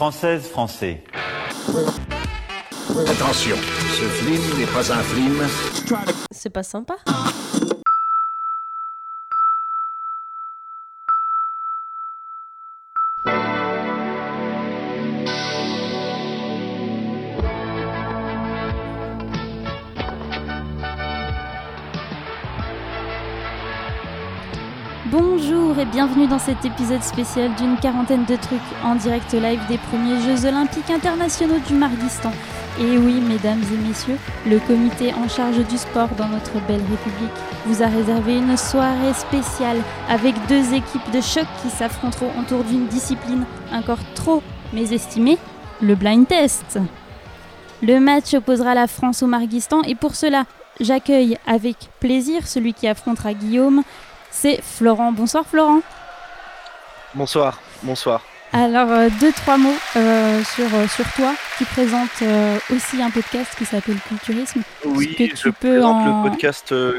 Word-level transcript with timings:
Française, 0.00 0.48
français. 0.48 1.04
Attention, 3.06 3.56
ce 3.98 4.04
film 4.24 4.58
n'est 4.58 4.64
pas 4.64 4.90
un 4.90 5.02
film. 5.02 5.46
C'est 6.30 6.48
pas 6.48 6.62
sympa. 6.62 6.94
Bienvenue 25.92 26.28
dans 26.28 26.38
cet 26.38 26.64
épisode 26.64 27.02
spécial 27.02 27.52
d'une 27.56 27.76
quarantaine 27.76 28.24
de 28.24 28.36
trucs 28.36 28.60
en 28.84 28.94
direct 28.94 29.32
live 29.32 29.60
des 29.68 29.78
premiers 29.78 30.20
Jeux 30.20 30.46
Olympiques 30.46 30.90
internationaux 30.90 31.58
du 31.66 31.74
Marguistan. 31.74 32.30
Et 32.78 32.96
oui, 32.96 33.14
mesdames 33.14 33.62
et 33.72 33.88
messieurs, 33.88 34.18
le 34.46 34.60
comité 34.60 35.12
en 35.14 35.28
charge 35.28 35.66
du 35.66 35.76
sport 35.76 36.08
dans 36.16 36.28
notre 36.28 36.52
belle 36.68 36.82
République 36.82 37.36
vous 37.66 37.82
a 37.82 37.86
réservé 37.86 38.38
une 38.38 38.56
soirée 38.56 39.14
spéciale 39.14 39.78
avec 40.08 40.34
deux 40.48 40.74
équipes 40.74 41.10
de 41.12 41.20
choc 41.20 41.46
qui 41.62 41.70
s'affronteront 41.70 42.30
autour 42.40 42.62
d'une 42.62 42.86
discipline 42.86 43.44
encore 43.72 44.04
trop 44.14 44.42
mésestimée, 44.72 45.38
le 45.80 45.96
blind 45.96 46.28
test. 46.28 46.78
Le 47.82 47.98
match 47.98 48.32
opposera 48.34 48.74
la 48.74 48.86
France 48.86 49.24
au 49.24 49.26
Marguistan 49.26 49.82
et 49.82 49.96
pour 49.96 50.14
cela, 50.14 50.44
j'accueille 50.78 51.36
avec 51.46 51.76
plaisir 51.98 52.46
celui 52.46 52.74
qui 52.74 52.86
affrontera 52.86 53.34
Guillaume, 53.34 53.82
c'est 54.30 54.62
Florent. 54.62 55.12
Bonsoir 55.12 55.44
Florent. 55.46 55.80
Bonsoir, 57.14 57.58
bonsoir. 57.82 58.22
Alors, 58.52 58.90
euh, 58.90 59.08
deux, 59.20 59.32
trois 59.32 59.56
mots 59.58 59.68
euh, 59.96 60.42
sur, 60.42 60.64
euh, 60.74 60.88
sur 60.88 61.04
toi. 61.12 61.34
Tu 61.56 61.64
présentes 61.66 62.08
euh, 62.22 62.56
aussi 62.74 63.00
un 63.00 63.10
podcast 63.10 63.52
qui 63.56 63.64
s'appelle 63.64 63.98
Culturisme. 64.08 64.62
Oui, 64.84 65.14
que 65.14 65.24
je 65.26 65.34
tu 65.34 65.52
peux 65.52 65.74
présente 65.74 65.96
en- 66.06 66.24
le 66.24 66.28
podcast 66.30 66.72
euh. 66.72 66.98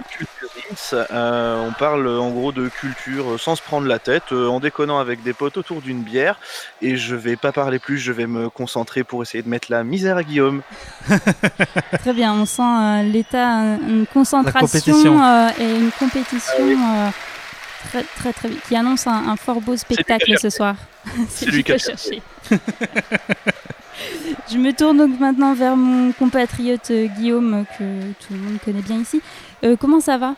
Euh, 0.94 1.67
on 1.67 1.73
parle 1.73 2.08
en 2.08 2.30
gros 2.30 2.53
de 2.53 2.70
culture 2.70 3.38
sans 3.38 3.58
se 3.58 3.61
prendre 3.61 3.88
la 3.88 4.00
tête, 4.00 4.31
euh, 4.31 4.48
en 4.48 4.61
déconnant 4.61 5.00
avec 5.00 5.22
des 5.22 5.34
potes 5.34 5.58
autour 5.58 5.81
d'une 5.81 6.02
bière. 6.02 6.39
Et 6.81 6.95
je 6.95 7.16
vais 7.16 7.36
pas 7.36 7.52
parler 7.52 7.78
plus, 7.80 7.98
je 7.98 8.14
vais 8.14 8.28
me 8.28 8.50
concentrer 8.50 9.04
pour 9.04 9.22
essayer 9.22 9.44
de 9.44 9.50
mettre 9.50 9.67
la 9.70 9.83
misère 9.83 10.16
à 10.16 10.23
Guillaume. 10.23 10.61
Très 12.00 12.14
bien, 12.14 12.33
on 12.33 12.45
sent 12.45 12.61
euh, 12.61 13.04
l'état, 13.04 13.48
une 13.88 14.06
concentration 14.14 15.22
euh, 15.22 15.50
et 15.59 15.76
une 15.76 15.92
compétition 15.92 16.64
euh, 16.70 17.09
très, 17.90 18.04
très, 18.04 18.34
très 18.34 18.50
vite, 18.50 18.62
qui 18.68 18.76
annonce 18.76 19.08
un, 19.08 19.30
un 19.30 19.36
fort 19.36 19.62
beau 19.62 19.76
spectacle 19.78 20.34
ce 20.40 20.50
soir. 20.50 20.76
C'est 21.30 21.48
lui 21.48 21.64
qui 21.64 21.72
a 21.74 21.78
cherché. 21.78 22.22
Je 24.52 24.58
me 24.58 24.72
tourne 24.73 24.98
donc 24.98 25.20
maintenant 25.20 25.54
vers 25.54 25.76
mon 25.76 26.12
compatriote 26.14 26.90
euh, 26.92 27.08
Guillaume, 27.08 27.66
que 27.78 27.84
tout 28.26 28.34
le 28.34 28.40
monde 28.40 28.58
connaît 28.64 28.82
bien 28.82 28.98
ici. 29.00 29.22
Euh, 29.64 29.76
comment 29.80 30.00
ça 30.00 30.18
va? 30.18 30.36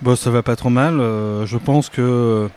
Bon, 0.00 0.16
ça 0.16 0.30
va 0.30 0.42
pas 0.42 0.56
trop 0.56 0.70
mal. 0.70 0.98
euh, 1.00 1.46
je 1.46 1.56
pense 1.58 1.88
que 1.88 2.48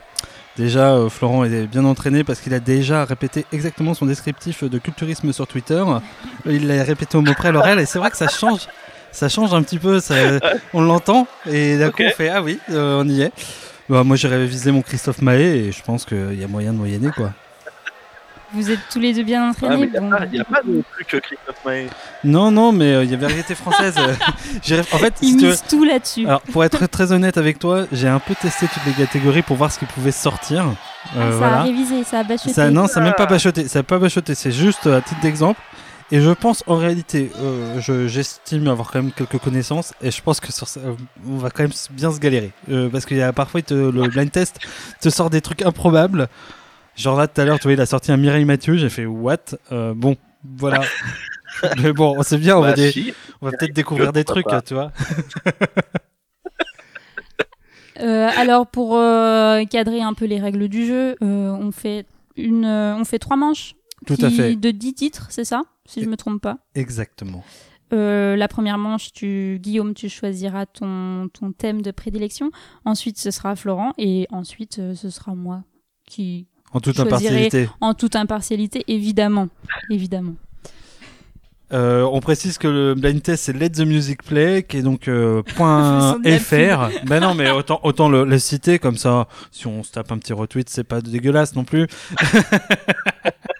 déjà 0.58 0.94
euh, 0.94 1.10
Florent 1.10 1.44
est 1.46 1.68
bien 1.68 1.86
entraîné 1.86 2.24
parce 2.24 2.40
qu'il 2.40 2.54
a 2.54 2.60
déjà 2.60 3.06
répété 3.06 3.46
exactement 3.52 3.94
son 3.94 4.06
descriptif 4.06 4.64
de 4.64 4.78
culturisme 4.78 5.32
sur 5.34 5.46
Twitter. 5.48 5.84
Il 6.46 6.68
l'a 6.68 6.84
répété 6.84 7.18
au 7.18 7.22
mot 7.22 7.34
près 7.34 7.50
à 7.50 7.52
l'oreille 7.52 7.80
et 7.80 7.86
c'est 7.86 8.00
vrai 8.00 8.10
que 8.12 8.18
ça 8.18 8.28
change. 8.28 8.62
Ça 9.12 9.28
change 9.28 9.54
un 9.54 9.64
petit 9.64 9.80
peu, 9.80 10.00
ça- 10.00 10.40
on 10.74 10.82
l'entend 10.82 11.28
et 11.50 11.78
d'un 11.78 11.92
coup 11.92 12.04
on 12.06 12.12
fait 12.12 12.30
ah 12.30 12.42
oui, 12.42 12.60
euh, 12.72 13.02
on 13.04 13.08
y 13.10 13.22
est. 13.24 13.32
Bah, 13.90 14.04
moi 14.04 14.16
j'ai 14.16 14.28
révisé 14.28 14.72
mon 14.72 14.82
Christophe 14.82 15.22
Mahé 15.22 15.66
et 15.68 15.72
je 15.72 15.82
pense 15.82 16.06
qu'il 16.06 16.40
y 16.40 16.44
a 16.44 16.48
moyen 16.48 16.74
de 16.74 16.78
moyenner 16.78 17.10
quoi. 17.16 17.32
Vous 18.54 18.72
êtes 18.72 18.80
tous 18.92 19.00
les 19.00 19.14
deux 19.14 19.24
bien 19.24 19.44
Ah, 19.46 19.50
entraînés 19.50 19.90
il 19.94 20.32
n'y 20.32 20.40
a, 20.40 20.44
pas 20.44 20.62
non 20.66 20.82
plus 20.92 21.06
que 21.06 21.18
Christophe 21.18 21.64
Maé. 21.66 21.88
Non 22.24 22.50
non 22.52 22.72
mais 22.72 22.94
euh, 22.94 23.04
il 23.04 23.12
y 23.12 23.14
a 23.14 23.18
vérité 23.18 23.54
française. 23.56 23.96
en 24.92 24.98
fait 24.98 25.14
si 25.18 25.34
Ils 25.34 25.42
veux- 25.42 25.50
misent 25.50 25.64
tout 25.70 25.84
là-dessus. 25.84 26.26
Alors, 26.26 26.42
pour 26.42 26.64
être 26.64 26.86
très 26.88 27.12
honnête 27.12 27.38
avec 27.38 27.60
toi, 27.60 27.86
j'ai 27.92 28.08
un 28.08 28.20
peu 28.20 28.34
testé 28.36 28.68
toutes 28.68 28.86
les 28.86 28.94
catégories 28.94 29.42
pour 29.44 29.56
voir 29.56 29.72
ce 29.72 29.78
qui 29.80 29.86
pouvait 29.86 30.12
sortir. 30.12 30.66
Ah, 30.66 31.18
Euh, 31.20 31.32
ça 31.32 31.38
voilà. 31.38 31.58
a 31.60 31.64
révisé, 31.64 32.04
ça 32.04 32.20
a 32.20 32.24
bachoté. 32.24 32.54
Ça, 32.54 32.70
non, 32.72 32.88
ça 32.88 33.00
n'a 33.00 33.08
même 33.08 33.16
pas 33.16 33.26
bachoté. 33.28 33.68
Ça 33.68 33.80
n'a 33.80 33.84
pas 33.84 34.00
bachoté. 34.00 34.34
C'est 34.36 34.52
juste 34.52 34.86
à 34.88 35.02
titre 35.02 35.22
d'exemple. 35.22 35.60
Et 36.12 36.22
je 36.22 36.32
pense 36.32 36.64
en 36.66 36.76
réalité, 36.78 37.30
euh, 37.40 37.80
je- 37.82 38.08
j'estime 38.08 38.68
avoir 38.68 38.90
quand 38.92 39.02
même 39.04 39.12
quelques 39.12 39.38
connaissances. 39.38 39.94
Et 40.02 40.10
je 40.10 40.22
pense 40.24 40.40
que 40.40 40.52
sur 40.52 40.68
ça, 40.68 40.80
on 41.28 41.38
va 41.38 41.52
quand 41.52 41.64
même 41.64 41.72
bien 41.92 42.12
se 42.12 42.20
galérer. 42.20 42.52
Euh, 42.70 42.90
parce 42.90 43.06
qu'il 43.06 43.18
y 43.18 43.22
a 43.22 43.32
parfois, 43.32 43.62
te- 43.62 43.74
le 43.74 44.08
blind 44.08 44.32
test 44.32 44.58
te 45.02 45.10
sort 45.10 45.30
des 45.30 45.42
trucs 45.42 45.62
improbables. 45.62 46.28
Genre 46.96 47.18
là, 47.18 47.28
tout 47.28 47.40
à 47.40 47.46
l'heure, 47.46 47.58
tu 47.60 47.64
vois, 47.64 47.74
il 47.74 47.82
a 47.82 47.86
sorti 47.86 48.12
un 48.12 48.18
Mireille 48.18 48.46
Mathieu. 48.46 48.76
J'ai 48.76 48.90
fait 48.90 49.06
what? 49.06 49.38
Euh, 49.72 49.94
Bon, 49.96 50.16
voilà. 50.58 50.82
Mais 51.84 51.94
bon, 51.94 52.22
c'est 52.24 52.38
bien. 52.38 52.58
On 52.58 52.62
va, 52.62 52.74
Bah, 52.74 52.92
si. 52.92 53.14
on 53.42 53.46
va 53.46 53.52
peut-être 53.58 53.74
découvrir 53.76 54.12
des 54.12 54.24
trucs, 54.24 54.46
pas. 54.48 54.62
tu 54.62 54.74
vois. 54.74 54.92
Euh, 58.02 58.30
alors 58.38 58.66
pour 58.66 58.96
euh, 58.96 59.66
cadrer 59.66 60.02
un 60.02 60.14
peu 60.14 60.24
les 60.24 60.40
règles 60.40 60.70
du 60.70 60.86
jeu, 60.88 61.16
euh, 61.22 61.52
on 61.52 61.74
fait 61.74 62.06
une, 62.38 62.64
euh, 62.64 62.96
on 62.96 63.04
fait 63.04 63.20
trois 63.20 63.36
manches. 63.36 63.76
Tout 64.08 64.16
qui- 64.16 64.24
à 64.26 64.30
fait. 64.30 64.56
De 64.56 64.72
10 64.72 64.94
titres, 64.94 65.28
c'est 65.30 65.44
ça, 65.44 65.64
si 65.90 66.04
je 66.04 66.10
me 66.10 66.16
trompe 66.16 66.42
pas. 66.42 66.58
Exactement. 66.76 67.44
Euh, 67.92 68.36
la 68.36 68.48
première 68.48 68.78
manche, 68.78 69.12
tu, 69.12 69.58
Guillaume, 69.62 69.94
tu 69.94 70.10
choisiras 70.10 70.66
ton, 70.68 71.28
ton 71.30 71.52
thème 71.52 71.82
de 71.82 71.92
prédilection. 71.92 72.52
Ensuite, 72.86 73.18
ce 73.18 73.32
sera 73.32 73.56
Florent 73.56 73.94
et 73.98 74.28
ensuite, 74.30 74.78
euh, 74.80 74.94
ce 74.96 75.10
sera 75.10 75.34
moi 75.34 75.64
qui, 76.08 76.48
En 76.72 76.80
toute 76.80 77.00
impartialité. 77.00 77.68
en 77.82 77.94
toute 77.96 78.16
impartialité, 78.16 78.84
évidemment, 78.88 79.50
évidemment. 79.90 80.36
Euh, 81.72 82.02
on 82.12 82.20
précise 82.20 82.58
que 82.58 82.68
le 82.68 82.96
blind 82.96 83.22
test 83.22 83.44
c'est 83.44 83.54
Let 83.54 83.70
the 83.70 83.82
Music 83.82 84.24
Play 84.24 84.64
qui 84.64 84.78
est 84.78 84.82
donc 84.82 85.08
euh, 85.08 85.44
point 85.56 86.18
.fr. 86.40 86.90
ben 87.06 87.20
non 87.20 87.36
mais 87.36 87.52
autant 87.52 87.80
autant 87.84 88.10
le, 88.10 88.24
le 88.26 88.40
citer 88.40 88.80
comme 88.80 88.98
ça 88.98 89.28
si 89.52 89.68
on 89.68 89.84
se 89.84 89.92
tape 89.92 90.12
un 90.12 90.18
petit 90.18 90.34
retweet 90.34 90.68
c'est 90.68 90.84
pas 90.84 91.00
dégueulasse 91.00 91.56
non 91.56 91.66
plus. 91.66 91.86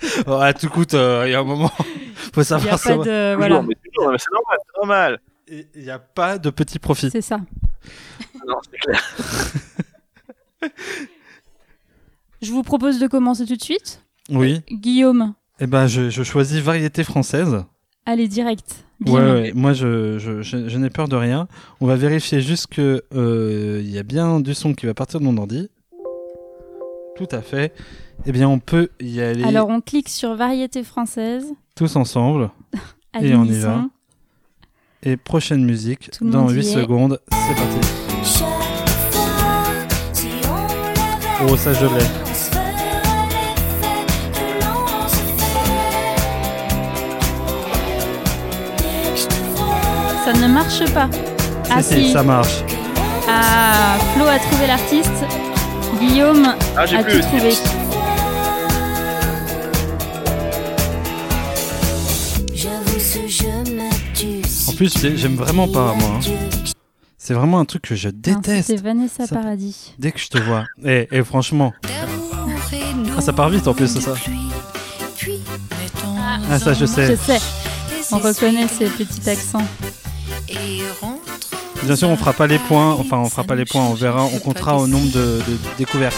Oh, 0.26 0.32
à 0.34 0.52
tout 0.52 0.68
coûte 0.68 0.94
euh, 0.94 1.24
il 1.26 1.32
y 1.32 1.34
a 1.34 1.40
un 1.40 1.44
moment 1.44 1.70
faut 2.32 2.42
savoir 2.42 2.74
a 2.74 2.78
ça. 2.78 2.96
pas 2.96 3.04
de, 3.04 3.34
voilà, 3.36 3.62
c'est 3.66 4.30
normal, 4.32 4.58
c'est 4.64 4.78
normal. 4.78 5.20
Il 5.48 5.82
n'y 5.82 5.90
a 5.90 5.98
pas 5.98 6.38
de 6.38 6.50
petit 6.50 6.78
profit. 6.78 7.10
c'est 7.10 7.20
ça. 7.20 7.40
Non, 8.46 8.56
c'est 8.70 8.78
clair. 8.78 9.02
Je 12.42 12.52
vous 12.52 12.62
propose 12.62 12.98
de 12.98 13.06
commencer 13.06 13.44
tout 13.46 13.56
de 13.56 13.62
suite. 13.62 14.02
Oui. 14.30 14.60
Guillaume, 14.70 15.34
Et 15.60 15.66
ben 15.66 15.86
je, 15.86 16.10
je 16.10 16.22
choisis 16.22 16.60
variété 16.60 17.02
française. 17.04 17.64
allez 18.04 18.28
direct. 18.28 18.84
Ouais, 19.06 19.52
moi 19.54 19.72
je, 19.72 20.18
je, 20.18 20.42
je, 20.42 20.68
je 20.68 20.78
n'ai 20.78 20.90
peur 20.90 21.06
de 21.08 21.16
rien. 21.16 21.48
On 21.80 21.86
va 21.86 21.96
vérifier 21.96 22.40
juste 22.40 22.68
que 22.68 23.02
euh, 23.14 23.80
il 23.82 23.90
y 23.90 23.98
a 23.98 24.02
bien 24.02 24.40
du 24.40 24.54
son 24.54 24.74
qui 24.74 24.86
va 24.86 24.94
partir 24.94 25.20
de 25.20 25.24
mon 25.24 25.36
ordi. 25.36 25.68
Tout 27.16 27.28
à 27.30 27.40
fait. 27.42 27.72
Eh 28.24 28.32
bien, 28.32 28.48
on 28.48 28.58
peut 28.58 28.88
y 29.00 29.20
aller 29.20 29.44
Alors 29.44 29.68
on 29.68 29.80
clique 29.80 30.08
sur 30.08 30.34
variété 30.34 30.82
française. 30.82 31.46
tous 31.74 31.96
ensemble. 31.96 32.50
Et 33.20 33.34
on 33.34 33.44
y 33.44 33.58
va. 33.60 33.84
Et 35.02 35.16
prochaine 35.16 35.64
musique 35.64 36.10
Tout 36.10 36.28
dans 36.28 36.42
monde 36.42 36.50
y 36.50 36.54
8 36.56 36.60
est. 36.60 36.62
secondes. 36.74 37.20
C'est 37.30 37.54
parti. 37.54 37.78
Oh, 41.48 41.56
ça 41.56 41.72
je 41.72 41.86
l'ai. 41.86 42.04
Ça 50.24 50.32
ne 50.32 50.48
marche 50.52 50.84
pas. 50.92 51.08
Ah 51.70 51.82
si, 51.82 52.10
ça 52.12 52.22
marche. 52.22 52.62
Ah, 53.28 53.96
Flo 54.14 54.26
a 54.26 54.38
trouvé 54.38 54.66
l'artiste. 54.66 55.24
Guillaume 56.00 56.54
Ah, 56.76 56.86
j'ai 56.86 56.96
a 56.96 57.02
plus 57.02 57.20
tout 57.20 57.26
trouvé. 57.28 57.50
Plus, 64.76 64.92
j'ai- 65.00 65.16
j'aime 65.16 65.36
vraiment 65.36 65.66
pas, 65.68 65.94
moi, 65.94 66.10
hein. 66.16 66.20
C'est 67.18 67.34
vraiment 67.34 67.58
un 67.58 67.64
truc 67.64 67.82
que 67.82 67.96
je 67.96 68.08
déteste 68.08 68.68
C'était 68.68 68.82
Vanessa 68.82 69.26
Ça- 69.26 69.34
Paradis. 69.34 69.94
dès 69.98 70.12
que 70.12 70.18
je 70.20 70.28
te 70.28 70.38
vois. 70.38 70.64
Et, 70.84 71.08
et 71.10 71.24
franchement, 71.24 71.72
Ah, 73.16 73.20
ça 73.22 73.32
part 73.32 73.48
vite, 73.48 73.66
en 73.66 73.74
plus, 73.74 73.88
c'est 73.88 74.00
ça. 74.00 74.14
ah 76.50 76.58
ça 76.58 76.72
je 76.74 76.80
Je 76.80 76.86
sais. 76.86 77.16
sais, 77.16 77.38
on 78.12 78.18
reconnaît 78.18 78.68
ces 78.68 78.86
petits 78.86 79.28
accents. 79.30 79.66
Bien 81.82 81.96
sûr, 81.96 82.08
on 82.08 82.16
fera 82.16 82.32
pas 82.32 82.46
les 82.46 82.58
points. 82.58 82.92
Enfin, 82.94 83.18
on 83.18 83.28
fera 83.30 83.44
pas 83.44 83.54
les 83.54 83.64
points. 83.64 83.82
On 83.86 83.94
verra. 83.94 84.24
On 84.24 84.38
comptera 84.38 84.76
au 84.78 84.86
nombre 84.86 85.06
de, 85.12 85.40
de 85.48 85.58
découvertes. 85.78 86.16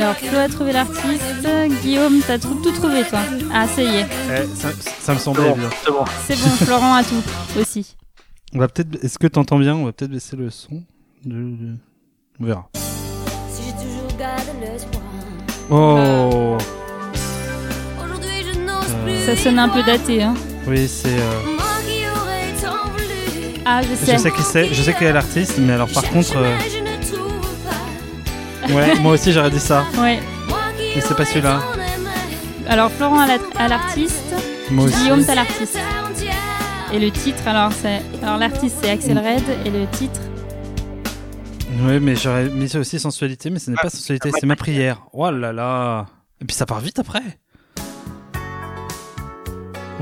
Alors, 0.00 0.14
Flo 0.14 0.38
a 0.38 0.48
trouvé 0.48 0.72
l'artiste. 0.72 1.48
Guillaume, 1.82 2.20
t'as 2.26 2.38
tout, 2.38 2.54
tout 2.62 2.70
trouvé, 2.72 3.02
toi. 3.04 3.18
Ah, 3.52 3.66
ça 3.66 3.82
y 3.82 3.96
est. 3.96 4.06
Eh, 4.30 4.46
ça, 4.56 4.68
ça 5.00 5.12
me 5.14 5.18
C'est 5.18 5.24
semblait 5.24 5.44
bon, 5.48 5.54
évident. 5.56 5.68
c'est 5.84 5.90
bon. 5.90 6.04
C'est 6.26 6.36
bon, 6.40 6.50
Florent 6.64 6.94
a 6.94 7.02
tout 7.02 7.22
aussi. 7.60 7.96
On 8.54 8.58
va 8.58 8.68
peut-être. 8.68 9.04
Est-ce 9.04 9.18
que 9.18 9.26
t'entends 9.26 9.58
bien? 9.58 9.74
On 9.74 9.84
va 9.86 9.92
peut-être 9.92 10.10
baisser 10.12 10.36
le 10.36 10.50
son. 10.50 10.82
de- 11.24 11.34
de- 11.34 11.76
On 12.40 12.44
verra. 12.44 12.68
Si 12.74 13.62
j'ai 13.66 13.72
toujours 13.72 14.06
gardé 14.16 14.42
l'espoir. 14.60 15.02
Oh 15.70 16.56
Aujourd'hui, 18.04 18.28
je 18.52 18.58
n'ose 18.60 18.74
Euh, 18.88 19.04
plus. 19.04 19.26
Ça 19.26 19.36
sonne 19.42 19.58
un 19.58 19.68
peu 19.68 19.82
daté. 19.82 20.22
Hein. 20.22 20.34
Oui, 20.68 20.86
c'est. 20.88 21.08
euh. 21.08 21.40
Ah, 23.70 23.82
je 23.82 23.94
sais. 23.96 24.12
Je 24.12 24.18
sais 24.18 24.30
qui 24.30 24.42
c'est. 24.42 24.72
Je 24.72 24.82
sais 24.82 24.94
quel 24.98 25.08
est 25.08 25.12
l'artiste, 25.12 25.58
mais 25.58 25.72
alors 25.74 25.88
par 25.90 26.04
contre. 26.08 26.36
euh, 26.36 26.56
Ouais, 28.70 28.98
moi 29.00 29.12
aussi 29.12 29.32
j'aurais 29.32 29.50
dit 29.50 29.60
ça. 29.60 29.84
Ouais. 29.98 30.18
Mais 30.94 31.00
c'est 31.00 31.16
pas 31.16 31.24
celui-là. 31.24 31.60
Alors, 32.68 32.90
Florent 32.90 33.20
à 33.20 33.26
la- 33.26 33.38
à 33.64 33.68
l'artiste, 33.68 34.34
Moi 34.70 34.84
aussi. 34.86 34.96
Guillaume 34.98 35.24
t'as 35.24 35.34
l'artiste. 35.34 35.78
Et 36.92 36.98
le 36.98 37.10
titre, 37.10 37.46
alors, 37.46 37.70
c'est. 37.72 38.02
Alors, 38.22 38.38
l'artiste, 38.38 38.76
c'est 38.82 38.90
Axel 38.90 39.18
Red. 39.18 39.42
Et 39.66 39.70
le 39.70 39.86
titre. 39.88 40.20
Ouais, 41.82 42.00
mais 42.00 42.16
j'aurais 42.16 42.48
mis 42.48 42.68
ça 42.68 42.78
aussi 42.78 42.98
sensualité, 42.98 43.50
mais 43.50 43.58
ce 43.58 43.70
n'est 43.70 43.76
pas 43.76 43.88
sensualité, 43.90 44.30
c'est 44.38 44.46
ma 44.46 44.56
prière. 44.56 45.02
Oh 45.12 45.30
là 45.30 45.52
là 45.52 46.06
Et 46.40 46.44
puis 46.44 46.56
ça 46.56 46.66
part 46.66 46.80
vite 46.80 46.98
après 46.98 47.22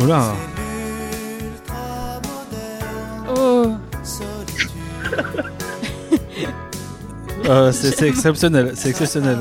Oh 0.01 0.07
là 0.07 0.33
Oh 3.37 3.73
Euh, 7.49 7.73
c'est 7.73 7.93
c'est 7.97 8.09
exceptionnel, 8.09 8.73
c'est 8.75 8.89
exceptionnel. 8.91 9.39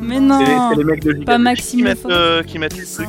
Mais 0.00 0.14
les, 0.14 0.20
non 0.20 0.38
c'est 0.70 0.76
les 0.78 0.84
mecs 0.84 1.02
de 1.04 1.24
pas 1.24 1.38
Maxime 1.38 1.78
qui 1.80 1.84
mettent, 1.84 1.96
Lefort. 2.04 2.10
euh, 2.12 2.42
qui 2.42 2.58
mettent 2.58 2.76
le 2.76 2.84
truc. 2.86 3.08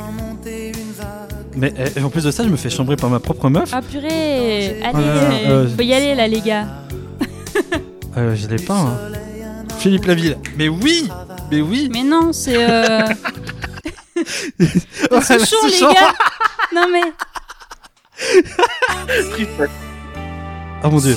Mais 1.55 1.73
eh, 1.95 2.01
en 2.01 2.09
plus 2.09 2.23
de 2.23 2.31
ça, 2.31 2.43
je 2.43 2.49
me 2.49 2.57
fais 2.57 2.69
chambrer 2.69 2.95
par 2.95 3.09
ma 3.09 3.19
propre 3.19 3.49
meuf. 3.49 3.69
Ah 3.73 3.81
purée 3.81 4.81
Allez, 4.83 5.47
euh, 5.47 5.67
faut 5.69 5.81
y 5.83 5.93
aller 5.93 6.15
là, 6.15 6.27
les 6.27 6.41
gars. 6.41 6.65
Euh, 8.17 8.35
je 8.35 8.47
l'ai 8.47 8.57
pas. 8.63 8.75
Hein. 8.77 8.97
Philippe 9.79 10.05
Laville. 10.05 10.37
Mais 10.57 10.67
oui 10.69 11.09
Mais 11.51 11.61
oui 11.61 11.89
Mais 11.91 12.03
non, 12.03 12.31
c'est. 12.33 12.57
Euh... 12.57 13.01
Oh, 15.11 15.19
c'est 15.21 15.37
la 15.39 15.45
Souchon, 15.45 15.65
les 15.67 15.71
Souchon. 15.73 15.93
gars 15.93 16.13
Non 16.73 16.87
mais. 16.91 17.01
Oh 20.85 20.89
mon 20.91 20.99
dieu, 20.99 21.15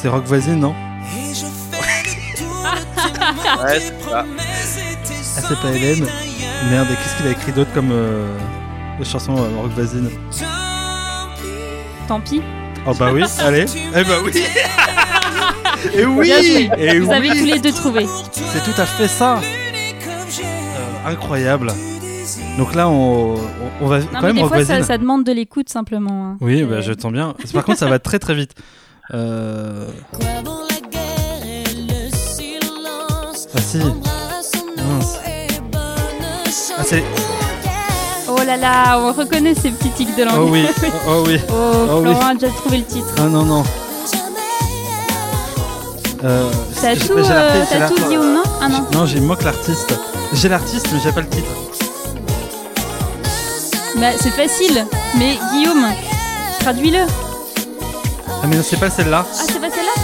c'est 0.00 0.08
Rock 0.08 0.24
Voisine, 0.24 0.60
non 0.60 0.74
et 1.18 1.34
je 1.34 1.46
fais 1.46 2.02
le 2.04 2.36
tour 2.36 2.62
de 2.62 2.80
tes 3.00 3.18
mots, 3.18 3.62
Ouais, 3.64 3.80
c'est 3.80 4.10
ça. 4.10 4.24
Ah, 4.24 5.42
c'est 5.48 5.60
pas 5.60 5.70
Hélène. 5.76 6.06
Merde, 6.70 6.88
et 6.90 6.94
qu'est-ce 6.96 7.16
qu'il 7.16 7.26
a 7.26 7.30
écrit 7.30 7.52
d'autre 7.52 7.70
comme 7.74 7.90
euh, 7.92 8.26
chanson 9.04 9.36
euh, 9.36 9.60
Rock 9.60 9.70
Voisine 9.72 10.08
Tant 12.08 12.20
pis. 12.20 12.40
Oh 12.86 12.92
bah 12.98 13.10
oui, 13.12 13.22
allez 13.40 13.66
Eh 13.94 14.04
bah 14.04 14.14
oui 14.24 14.32
Et 15.94 16.04
oui 16.06 16.24
Bien 16.26 16.40
joué. 16.42 16.70
Et 16.78 16.98
Vous 17.00 17.12
avez 17.12 17.28
tous 17.30 17.44
les 17.44 17.58
deux 17.58 17.72
trouvé. 17.72 18.06
C'est 18.32 18.62
tout 18.64 18.80
à 18.80 18.86
fait 18.86 19.08
ça 19.08 19.38
Euh, 19.40 21.10
Incroyable 21.10 21.72
Donc 22.58 22.74
là, 22.74 22.88
on, 22.88 23.34
on, 23.34 23.38
on 23.82 23.86
va 23.86 23.98
Non 24.00 24.06
quand 24.12 24.20
mais 24.22 24.26
même 24.28 24.36
des 24.36 24.42
Rock 24.42 24.48
fois, 24.52 24.58
ça, 24.60 24.64
Voisine. 24.64 24.84
ça 24.84 24.98
demande 24.98 25.24
de 25.24 25.32
l'écoute 25.32 25.68
simplement. 25.68 26.26
hein. 26.26 26.36
Oui, 26.40 26.62
Euh, 26.62 26.66
bah, 26.66 26.80
je 26.80 26.92
te 26.92 27.00
sens 27.02 27.12
bien. 27.12 27.34
Par 27.52 27.64
contre, 27.64 27.78
ça 27.78 27.86
va 27.88 27.98
très 27.98 28.18
très 28.18 28.34
vite. 28.34 28.52
Euh... 29.14 29.86
Quoi 30.12 30.42
bon 30.44 30.58
la 30.68 30.80
guerre 30.90 31.46
et 31.46 31.62
le 31.74 32.10
silence 32.10 33.46
Ah 33.54 33.60
si. 33.60 33.78
Mince. 33.78 35.18
Ah, 36.78 36.82
c'est... 36.84 37.04
Oh 38.28 38.36
là 38.44 38.56
là, 38.56 38.98
on 39.00 39.12
reconnaît 39.12 39.54
ces 39.54 39.70
petits 39.70 39.90
tics 39.90 40.16
de 40.16 40.24
langue. 40.24 40.34
Oh 40.38 40.48
oui, 40.50 40.66
oh, 40.68 40.86
oh 41.08 41.24
oui. 41.26 41.40
Oh, 41.48 41.52
Oh 41.54 42.00
oui. 42.02 42.10
Florent 42.10 42.26
a 42.26 42.34
déjà 42.34 42.48
trouvé 42.48 42.78
le 42.78 42.84
titre. 42.84 43.14
Ah 43.18 43.22
non, 43.22 43.44
non. 43.44 43.62
Euh, 46.24 46.50
T'as 46.80 46.96
tout, 46.96 47.12
euh, 47.12 47.88
tout 47.88 48.14
non 48.14 48.42
Ah 48.60 48.68
non. 48.68 48.86
Non, 48.92 49.06
j'ai 49.06 49.20
moque 49.20 49.44
l'artiste. 49.44 49.94
J'ai 50.32 50.48
l'artiste, 50.48 50.88
mais 50.92 50.98
j'ai 51.02 51.12
pas 51.12 51.20
le 51.20 51.28
titre. 51.28 51.50
Bah, 53.96 54.08
c'est 54.18 54.30
facile. 54.30 54.84
Mais 55.16 55.38
Guillaume, 55.52 55.86
traduis-le. 56.60 57.06
Ah 58.42 58.46
mais 58.46 58.56
non, 58.56 58.62
c'est 58.62 58.78
pas 58.78 58.90
celle-là. 58.90 59.24
Ah, 59.28 59.34
c'est 59.46 59.60
pas 59.60 59.70
celle-là 59.70 60.02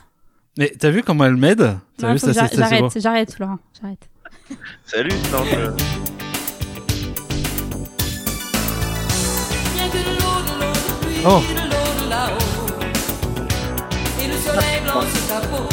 Mais 0.58 0.72
t'as 0.78 0.90
vu 0.90 1.02
comment 1.02 1.24
elle 1.24 1.36
m'aide 1.36 1.76
T'as 1.98 2.08
Non, 2.08 2.12
vu 2.14 2.18
faut 2.18 2.26
que 2.28 2.32
ça, 2.32 2.48
c'est- 2.48 2.56
c'est 2.56 2.62
beau. 2.62 2.68
J'arrête, 2.68 3.00
j'arrête, 3.02 3.34
Florent. 3.34 3.58
J'arrête. 3.80 4.08
Salut, 4.86 5.14
non, 5.32 5.44
je- 5.44 5.72
Oh. 11.24 11.40
Et 14.20 14.26
le 14.26 14.34
soleil 14.34 14.80
blanc 14.84 15.02
sur 15.02 15.26
ta 15.28 15.40
peau. 15.46 15.68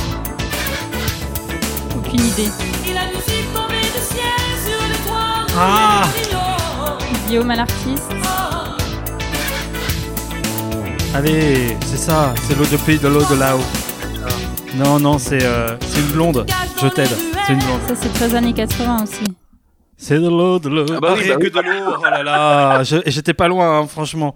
Aucune 1.97 2.19
idée. 2.25 2.49
Et 2.87 2.93
la 2.93 3.05
musique 3.07 3.53
tombée 3.53 3.81
du 3.81 4.01
ciel 4.05 4.49
sur 4.65 4.87
les 4.87 5.07
toits. 5.07 5.47
Ah. 5.57 6.07
Guillaume 7.27 7.49
à 7.51 7.55
l'artiste. 7.55 8.11
Allez, 11.13 11.75
c'est 11.85 11.97
ça, 11.97 12.33
c'est 12.47 12.57
l'eau 12.57 12.65
de 12.65 12.77
pluie 12.77 12.99
de 12.99 13.07
l'eau 13.07 13.23
de 13.23 13.35
là-haut. 13.35 13.59
Non, 14.75 14.99
non, 14.99 15.17
c'est 15.17 15.43
euh, 15.43 15.75
c'est 15.87 15.99
une 15.99 16.07
blonde. 16.11 16.45
Je 16.81 16.87
t'aide, 16.87 17.09
c'est 17.47 17.53
une 17.53 17.59
blonde. 17.59 17.81
Ça, 17.87 17.95
c'est 17.99 18.13
très 18.13 18.35
années 18.35 18.53
80 18.53 19.03
aussi. 19.03 19.23
C'est 19.97 20.19
de 20.19 20.27
l'eau, 20.29 20.59
de 20.59 20.69
l'eau. 20.69 20.85
Ah 20.95 20.99
bah 21.01 21.13
oui, 21.17 21.23
rien 21.23 21.33
bah 21.37 21.39
que 21.39 21.45
oui. 21.45 21.51
de 21.51 21.59
l'eau. 21.59 21.95
Oh 21.99 22.03
là 22.03 22.23
là, 22.23 22.83
je- 22.83 23.01
j'étais 23.07 23.33
pas 23.33 23.47
loin, 23.47 23.79
hein, 23.79 23.87
franchement. 23.87 24.35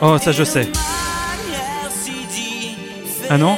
Oh, 0.00 0.16
ça 0.18 0.32
je 0.32 0.44
sais. 0.44 0.68
Ah 3.28 3.36
non. 3.38 3.56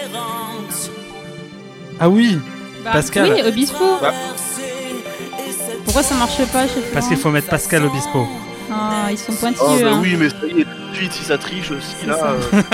Ah 2.00 2.08
oui, 2.08 2.38
Bah, 2.84 2.90
Pascal. 2.92 3.32
Oui, 3.32 3.42
Obispo. 3.46 3.84
Bah. 4.00 4.12
Pourquoi 5.84 6.02
ça 6.02 6.14
marche 6.16 6.44
pas 6.52 6.66
chez 6.66 6.80
parce 6.92 7.08
qu'il 7.08 7.16
faut 7.16 7.30
mettre 7.30 7.48
Pascal 7.48 7.84
Obispo. 7.84 8.26
Ah, 9.08 9.12
ils 9.12 9.18
sont 9.18 9.32
Oh 9.32 9.36
pointilleux. 9.40 9.84
bah 9.84 9.90
hein. 9.94 10.00
oui, 10.02 10.16
mais 10.18 10.28
ça 10.28 10.36
y 10.46 10.60
est, 10.60 10.64
tout 10.64 10.90
de 10.90 10.94
suite, 10.94 11.12
si 11.14 11.24
ça 11.24 11.38
triche 11.38 11.70
aussi, 11.70 12.04
là. 12.06 12.18
euh, 12.24 12.62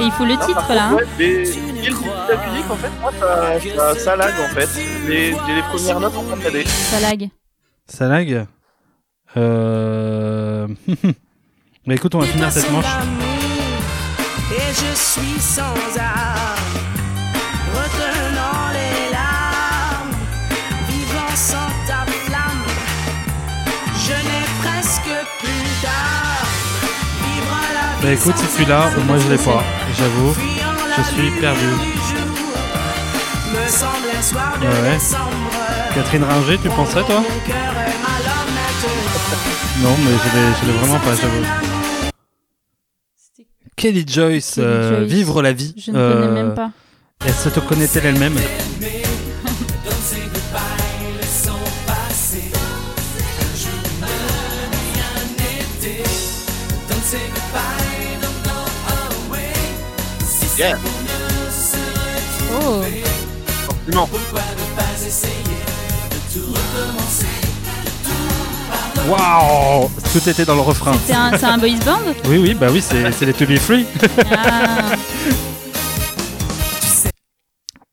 Et 0.00 0.04
il 0.04 0.10
faut 0.12 0.24
le 0.24 0.36
titre 0.38 0.72
là. 0.74 0.88
contre, 0.88 0.90
hein. 0.92 0.94
ouais, 0.96 1.04
les, 1.18 1.44
les 1.44 1.72
musiques 1.72 1.92
musique, 1.92 2.70
en 2.70 2.76
fait, 2.76 2.90
moi, 3.00 3.12
ça, 3.20 3.60
ça, 3.94 3.98
ça 3.98 4.16
lag, 4.16 4.32
en 4.40 4.48
fait. 4.54 4.68
Les- 5.06 5.34
J'ai 5.46 5.54
les 5.54 5.62
premières 5.62 6.00
notes 6.00 6.14
en 6.16 6.24
saccadé. 6.36 6.64
Ça 6.66 7.00
lag. 7.00 7.28
Ça 7.86 8.08
lag 8.08 8.46
Euh... 9.36 10.66
bah 11.86 11.94
écoute, 11.94 12.14
on 12.14 12.20
va 12.20 12.26
finir 12.26 12.50
cette 12.50 12.70
manche. 12.72 12.84
Et 14.50 14.70
je 14.70 14.94
suis 14.96 15.40
sans 15.40 15.74
art, 16.00 16.51
plus 25.38 25.50
Bah 28.02 28.12
écoute, 28.12 28.34
si 28.36 28.56
tu 28.56 28.64
l'as, 28.68 28.88
être 28.88 29.04
moi 29.06 29.16
je 29.18 29.28
l'ai 29.28 29.38
pas, 29.38 29.62
j'avoue. 29.96 30.34
Je 30.96 31.02
suis 31.02 31.30
perdu. 31.40 31.66
Ouais. 34.62 34.98
Catherine 35.94 36.24
Ringer, 36.24 36.58
tu 36.62 36.68
penserais 36.70 37.04
toi? 37.04 37.22
Non, 39.82 39.96
mais 39.98 40.12
je 40.12 40.66
l'ai, 40.66 40.72
vraiment 40.78 40.98
pas, 41.00 41.16
j'avoue. 41.16 41.44
Kelly 43.74 44.04
Joyce, 44.06 44.54
Kelly 44.54 44.66
euh, 44.66 44.96
Joyce. 44.98 45.10
Vivre 45.10 45.42
la 45.42 45.52
vie. 45.52 45.74
Je 45.76 45.90
ne 45.90 45.96
connais 45.96 46.26
Euh, 46.26 46.34
même 46.34 46.54
pas. 46.54 46.70
Elle 47.24 47.34
se 47.34 47.48
te 47.48 47.58
connaît-elle 47.58 48.06
elle-même? 48.06 48.36
Yeah, 60.58 60.76
Oh, 62.54 62.82
non. 63.92 64.06
Waouh 69.08 69.90
Tout 70.12 70.28
était 70.28 70.44
dans 70.44 70.54
le 70.54 70.60
refrain. 70.60 70.92
c'est 71.06 71.14
un, 71.14 71.32
un 71.32 71.58
boys 71.58 71.68
band 71.84 71.98
Oui, 72.28 72.38
oui, 72.38 72.54
bah 72.54 72.68
oui, 72.70 72.80
c'est, 72.82 73.10
c'est 73.12 73.24
les 73.26 73.32
To 73.32 73.46
Be 73.46 73.56
Free. 73.58 73.86
Ah, 74.30 74.92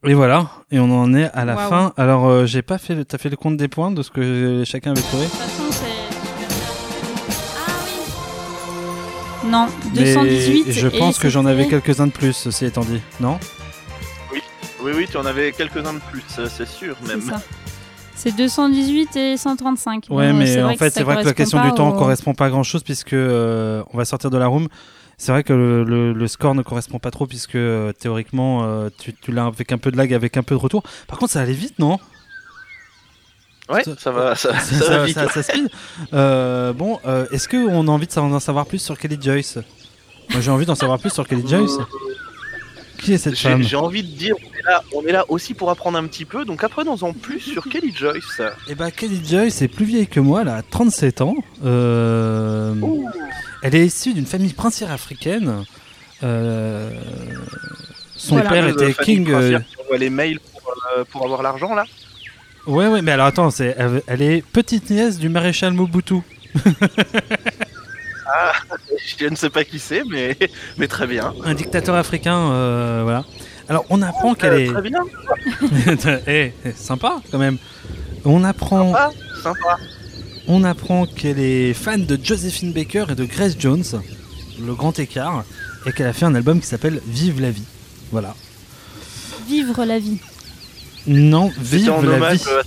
Et 0.06 0.14
voilà, 0.14 0.48
et 0.72 0.80
on 0.80 0.92
en 0.92 1.14
est 1.14 1.30
à 1.34 1.46
la 1.46 1.56
fin. 1.58 1.94
Alors, 1.98 2.28
euh, 2.28 2.46
j'ai 2.46 2.62
pas 2.62 2.78
fait, 2.78 2.96
le- 2.96 3.06
t'as 3.06 3.18
fait 3.18 3.30
le 3.30 3.36
compte 3.38 3.58
des 3.58 3.68
points 3.68 3.92
de 3.92 4.02
ce 4.04 4.12
que 4.12 4.64
chacun 4.66 4.92
avait 4.92 5.02
trouvé? 5.02 5.26
Non, 9.50 9.68
Mais 9.96 10.14
218. 10.14 10.72
je 10.72 10.88
et 10.88 10.98
pense 11.00 11.18
que 11.20 11.30
j'en 11.30 11.46
avais 11.46 11.68
quelques-uns 11.68 12.08
de 12.08 12.12
plus, 12.12 12.34
ceci 12.34 12.66
étant 12.66 12.82
dit. 12.82 13.02
Non 13.20 13.40
Oui, 14.84 14.92
oui, 14.96 15.08
tu 15.10 15.18
en 15.18 15.26
avais 15.26 15.52
quelques-uns 15.52 15.94
de 15.94 16.00
plus, 16.12 16.24
c'est 16.28 16.68
sûr, 16.68 16.96
C'est 17.04 17.08
même. 17.18 17.22
ça. 17.22 17.42
C'est 18.16 18.36
218 18.36 19.16
et 19.16 19.38
135. 19.38 20.06
Ouais, 20.10 20.34
mais 20.34 20.46
c'est 20.46 20.62
en 20.62 20.76
fait, 20.76 20.90
c'est 20.90 21.04
vrai 21.04 21.22
que 21.22 21.26
la 21.28 21.34
question 21.34 21.62
du 21.64 21.72
temps 21.74 21.90
au- 21.90 21.94
correspond 21.98 22.34
pas 22.34 22.46
à 22.48 22.50
grand 22.50 22.64
chose 22.64 22.84
puisque 22.84 23.14
euh, 23.14 23.82
on 23.94 23.98
va 23.98 24.04
sortir 24.06 24.30
de 24.30 24.38
la 24.38 24.48
room. 24.48 24.68
C'est 25.18 25.32
vrai 25.32 25.44
que 25.44 25.54
le, 25.54 25.84
le- 25.84 26.14
le 26.14 26.28
score 26.28 26.54
ne 26.54 26.62
correspond 26.62 27.00
pas 27.00 27.12
trop 27.12 27.28
puisque 27.28 27.56
euh, 27.56 27.92
théoriquement 27.94 28.64
euh, 28.64 28.90
tu, 29.00 29.14
tu 29.14 29.32
l'as 29.32 29.46
avec 29.46 29.72
un 29.72 29.78
peu 29.78 29.90
de 29.92 29.98
lag, 29.98 30.14
avec 30.14 30.36
un 30.38 30.44
peu 30.44 30.54
de 30.56 30.60
retour. 30.60 30.84
Par 31.08 31.18
contre, 31.18 31.32
ça 31.32 31.42
allait 31.42 31.54
vite, 31.54 31.80
non? 31.80 31.98
Ouais, 33.70 33.84
Ça- 33.84 33.92
ça 34.00 34.12
va, 34.12 34.36
ça, 34.36 34.58
ça, 34.60 34.76
ça, 34.76 34.98
va 34.98 35.06
vite. 35.06 35.16
ça- 35.16 35.30
ça 35.30 35.44
speed. 35.44 35.70
Euh, 36.14 36.74
bon, 36.74 37.00
euh, 37.06 37.26
est-ce 37.32 37.48
qu'on 37.48 37.88
a 37.88 37.92
envie 37.92 38.08
d'en 38.08 38.40
savoir 38.40 38.66
plus 38.66 38.80
sur 38.80 38.98
Kelly 38.98 39.18
Joyce? 39.22 39.60
Moi, 40.32 40.42
j'ai 40.42 40.52
envie 40.52 40.66
d'en 40.66 40.76
savoir 40.76 41.00
plus 41.00 41.12
sur 41.12 41.28
Kelly 41.28 41.48
Joyce. 41.48 41.78
Qui 42.98 43.14
est 43.14 43.18
cette 43.18 43.38
femme? 43.38 43.64
j'ai 43.64 43.78
envie 43.78 44.04
de 44.04 44.10
dire, 44.18 44.36
on 44.44 44.58
est, 44.60 44.64
là, 44.64 44.84
on 44.94 45.06
est 45.06 45.12
là 45.14 45.24
aussi 45.30 45.54
pour 45.54 45.70
apprendre 45.70 45.98
un 45.98 46.06
petit 46.08 46.26
peu, 46.26 46.44
donc 46.46 46.64
apprenons-en 46.64 47.14
plus 47.14 47.40
sur 47.40 47.64
Kelly 47.70 47.94
Joyce. 47.96 48.42
Eh 48.68 48.76
ben, 48.76 48.92
Kelly 48.92 49.22
Joyce 49.26 49.62
est 49.62 49.68
plus 49.70 49.86
vieille 49.86 50.08
que 50.08 50.20
moi, 50.20 50.42
elle 50.42 50.50
a 50.50 50.62
37 50.64 51.22
ans. 51.22 51.36
Euh, 51.64 52.74
elle 53.64 53.76
est 53.76 53.86
issue 53.86 54.14
d'une 54.14 54.26
famille 54.26 54.52
princière 54.54 54.92
africaine. 54.92 55.64
Euh, 56.24 56.90
son 58.18 58.36
Voilà. 58.36 58.50
père 58.50 58.68
était 58.68 58.94
king. 58.96 59.30
euh, 59.32 59.60
qui 59.60 59.82
envoie 59.82 59.98
les 59.98 60.10
mails 60.10 60.40
pour, 60.40 60.74
euh, 60.98 61.04
pour 61.10 61.24
avoir 61.24 61.42
l'argent 61.42 61.74
là. 61.74 61.86
Ouais, 62.70 62.88
ouais, 62.88 63.02
mais 63.02 63.12
alors 63.14 63.26
attends, 63.28 63.50
c'est, 63.52 63.76
elle, 63.78 64.02
elle 64.08 64.22
est 64.22 64.44
petite 64.46 64.90
nièce 64.92 65.18
du 65.18 65.28
maréchal 65.30 65.74
Mobutu. 65.74 66.16
Je 69.20 69.26
ne 69.28 69.36
sais 69.36 69.50
pas 69.50 69.64
qui 69.64 69.80
c'est, 69.80 70.04
mais, 70.10 70.38
mais 70.78 70.88
très 70.88 71.08
bien. 71.08 71.34
Un 71.44 71.54
dictateur 71.56 71.96
africain, 71.96 72.38
euh, 72.52 73.02
voilà. 73.04 73.26
Alors, 73.68 73.86
on 73.90 74.02
apprend 74.02 74.36
qu'elle 74.36 74.54
Euh, 74.54 74.60
est. 74.60 74.68
Très 74.72 74.82
bien, 74.84 75.00
Eh, 76.28 76.54
sympa 76.76 77.20
quand 77.32 77.38
même. 77.40 77.58
On 78.26 78.44
apprend, 78.44 78.94
sympa, 78.94 79.12
sympa. 79.44 79.78
on 80.48 80.64
apprend 80.64 81.06
qu'elle 81.08 81.40
est 81.40 81.74
fan 81.74 82.06
de 82.06 82.20
Josephine 82.22 82.72
Baker 82.74 83.06
et 83.10 83.16
de 83.16 83.26
Grace 83.26 83.56
Jones, 83.58 83.84
le 84.64 84.74
grand 84.76 84.98
écart, 85.00 85.44
et 85.86 85.92
qu'elle 85.92 86.08
a 86.08 86.14
fait 86.14 86.26
un 86.26 86.36
album 86.36 86.60
qui 86.62 86.68
s'appelle 86.68 87.02
Vive 87.08 87.42
la 87.42 87.50
vie. 87.52 87.64
Voilà. 88.12 88.36
Vivre 89.48 89.86
la 89.86 89.98
vie. 90.00 90.20
Non, 91.08 91.52
en 91.90 92.02
la 92.02 92.32
vie. 92.34 92.44
euh, 92.48 92.62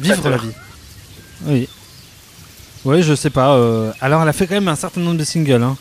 Vivre 0.00 0.28
la 0.30 0.36
vie. 0.38 0.50
Oui. 1.46 1.68
Ouais, 2.84 3.02
je 3.02 3.14
sais 3.14 3.30
pas. 3.30 3.54
euh, 3.54 3.92
Alors, 4.00 4.22
elle 4.22 4.28
a 4.28 4.32
fait 4.32 4.46
quand 4.46 4.54
même 4.54 4.68
un 4.68 4.76
certain 4.76 5.00
nombre 5.00 5.16
de 5.18 5.24
singles, 5.24 5.62
hein. 5.62 5.76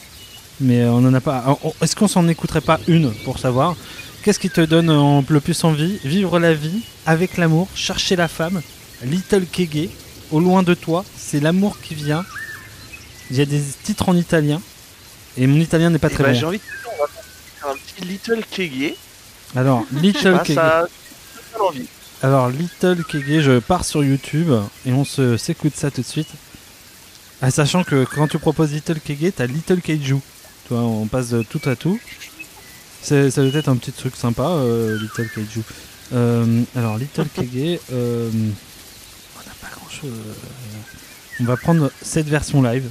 mais 0.60 0.82
euh, 0.82 0.90
on 0.92 1.06
en 1.06 1.14
a 1.14 1.22
pas. 1.22 1.58
Est-ce 1.82 1.96
qu'on 1.96 2.08
s'en 2.08 2.28
écouterait 2.28 2.62
pas 2.62 2.80
une 2.88 3.12
pour 3.26 3.40
savoir? 3.40 3.76
Qu'est-ce 4.24 4.40
qui 4.40 4.50
te 4.50 4.62
donne 4.62 4.90
en- 4.90 5.24
le 5.28 5.40
plus 5.42 5.64
envie? 5.66 6.00
Vivre 6.06 6.40
la 6.40 6.54
vie, 6.54 6.82
avec 7.06 7.38
l'amour, 7.38 7.68
chercher 7.76 8.16
la 8.16 8.28
femme, 8.30 8.62
Little 9.04 9.46
Kege, 9.52 9.90
au 10.32 10.40
loin 10.40 10.64
de 10.64 10.74
toi, 10.74 11.04
c'est 11.18 11.42
l'amour 11.42 11.78
qui 11.82 11.94
vient. 11.94 12.24
Il 13.32 13.38
y 13.38 13.42
a 13.42 13.46
des 13.46 13.62
titres 13.84 14.08
en 14.10 14.16
italien, 14.16 14.62
et 15.38 15.46
mon 15.46 15.60
italien 15.60 15.90
n'est 15.90 16.00
pas 16.00 16.10
très 16.10 16.24
bon. 16.24 16.34
J'ai 16.34 16.46
envie 16.46 16.58
de 16.58 16.64
te 16.64 16.68
dire, 16.68 16.92
on 16.98 17.02
va 17.04 17.10
faire 17.10 17.70
un 17.70 17.76
petit 17.76 18.06
Little 18.06 18.44
Kege. 18.50 18.94
Alors, 19.56 19.84
Little 19.92 20.40
Kege. 20.46 20.56
ça 20.56 20.88
envie. 21.62 21.88
Alors, 22.22 22.50
Little 22.50 23.04
Kege, 23.04 23.42
je 23.42 23.60
pars 23.60 23.84
sur 23.84 24.04
YouTube 24.04 24.52
et 24.86 24.94
on 24.94 25.04
se 25.04 25.36
s'écoute 25.36 25.76
ça 25.76 25.92
tout 25.92 26.02
de 26.02 26.06
suite. 26.06 26.30
Ah, 27.42 27.52
sachant 27.52 27.84
que 27.84 28.06
quand 28.06 28.30
tu 28.30 28.40
proposes 28.40 28.72
Little 28.72 29.02
Kege, 29.02 29.34
t'as 29.36 29.46
Little 29.46 29.82
Keiju. 29.82 30.20
Tu 30.66 30.74
vois, 30.74 30.84
on 30.84 31.08
passe 31.08 31.30
de 31.32 31.44
tout 31.44 31.62
à 31.66 31.76
tout. 31.76 32.00
C'est, 33.02 33.30
ça 33.30 33.44
doit 33.44 33.60
être 33.60 33.68
un 33.68 33.76
petit 33.76 33.92
truc 33.92 34.16
sympa, 34.16 34.48
euh, 34.48 34.98
Little 34.98 35.30
Keiju. 35.30 35.62
Euh, 36.14 36.62
alors, 36.78 36.98
Little 36.98 37.28
Kege, 37.36 37.80
euh, 37.92 38.30
on 38.32 39.40
n'a 39.40 39.56
pas 39.62 39.68
grand 39.76 39.90
chose. 39.90 40.14
On 41.42 41.44
va 41.44 41.58
prendre 41.58 41.92
cette 42.02 42.30
version 42.30 42.62
live. 42.62 42.90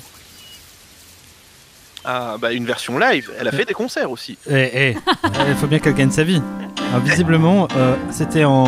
Ah, 2.04 2.36
bah 2.40 2.52
une 2.52 2.64
version 2.64 2.98
live. 2.98 3.30
Elle 3.38 3.48
a 3.48 3.52
fait 3.52 3.64
des 3.64 3.74
concerts 3.74 4.10
aussi. 4.10 4.36
Eh, 4.50 4.70
eh, 4.74 4.96
il 5.48 5.54
faut 5.54 5.66
bien 5.66 5.78
qu'elle 5.78 5.94
gagne 5.94 6.10
sa 6.10 6.24
vie. 6.24 6.42
Alors, 6.90 7.04
visiblement, 7.04 7.68
euh, 7.76 7.94
c'était 8.10 8.44
en, 8.44 8.66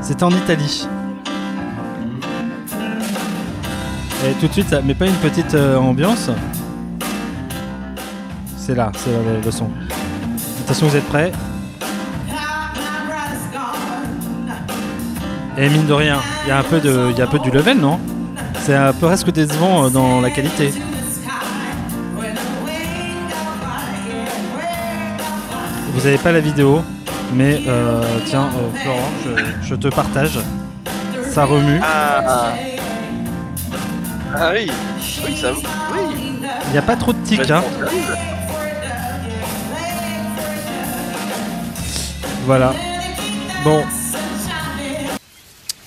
c'était 0.00 0.24
en 0.24 0.30
Italie. 0.30 0.88
Et 4.24 4.32
tout 4.40 4.46
de 4.46 4.52
suite, 4.52 4.68
ça 4.68 4.80
met 4.80 4.94
pas 4.94 5.06
une 5.06 5.16
petite 5.16 5.54
euh, 5.54 5.76
ambiance. 5.76 6.30
C'est 8.56 8.74
là, 8.74 8.90
c'est 8.96 9.10
le, 9.10 9.40
le 9.44 9.50
son. 9.50 9.68
Attention, 10.64 10.86
vous 10.86 10.96
êtes 10.96 11.06
prêts? 11.08 11.32
Et 15.58 15.68
mine 15.68 15.86
de 15.86 15.92
rien, 15.92 16.18
il 16.44 16.48
y 16.48 16.50
a 16.52 16.58
un 16.58 16.62
peu 16.62 16.80
de, 16.80 17.10
il 17.10 17.18
y 17.18 17.20
a 17.20 17.24
un 17.24 17.28
peu 17.28 17.38
du 17.38 17.50
level, 17.50 17.78
non? 17.78 18.00
C'est 18.60 18.74
un 18.74 18.92
peu 18.92 19.06
presque 19.08 19.30
décevant 19.30 19.84
euh, 19.84 19.90
dans 19.90 20.20
la 20.20 20.30
qualité. 20.30 20.72
Vous 25.92 26.06
avez 26.06 26.18
pas 26.18 26.32
la 26.32 26.40
vidéo, 26.40 26.82
mais 27.34 27.62
euh, 27.66 28.02
tiens, 28.26 28.50
euh, 28.56 28.78
Florent, 28.82 29.10
je, 29.24 29.68
je 29.68 29.74
te 29.74 29.88
partage. 29.88 30.38
Ça 31.30 31.44
remue. 31.44 31.80
Ah, 31.82 32.54
ah 34.34 34.50
oui, 34.54 34.70
oui, 35.26 35.36
ça 35.36 35.52
oui. 35.52 35.62
Il 36.66 36.72
n'y 36.72 36.78
a 36.78 36.82
pas 36.82 36.96
trop 36.96 37.12
de 37.12 37.18
tics, 37.24 37.50
hein. 37.50 37.62
Voilà. 42.44 42.74
Bon. 43.62 43.84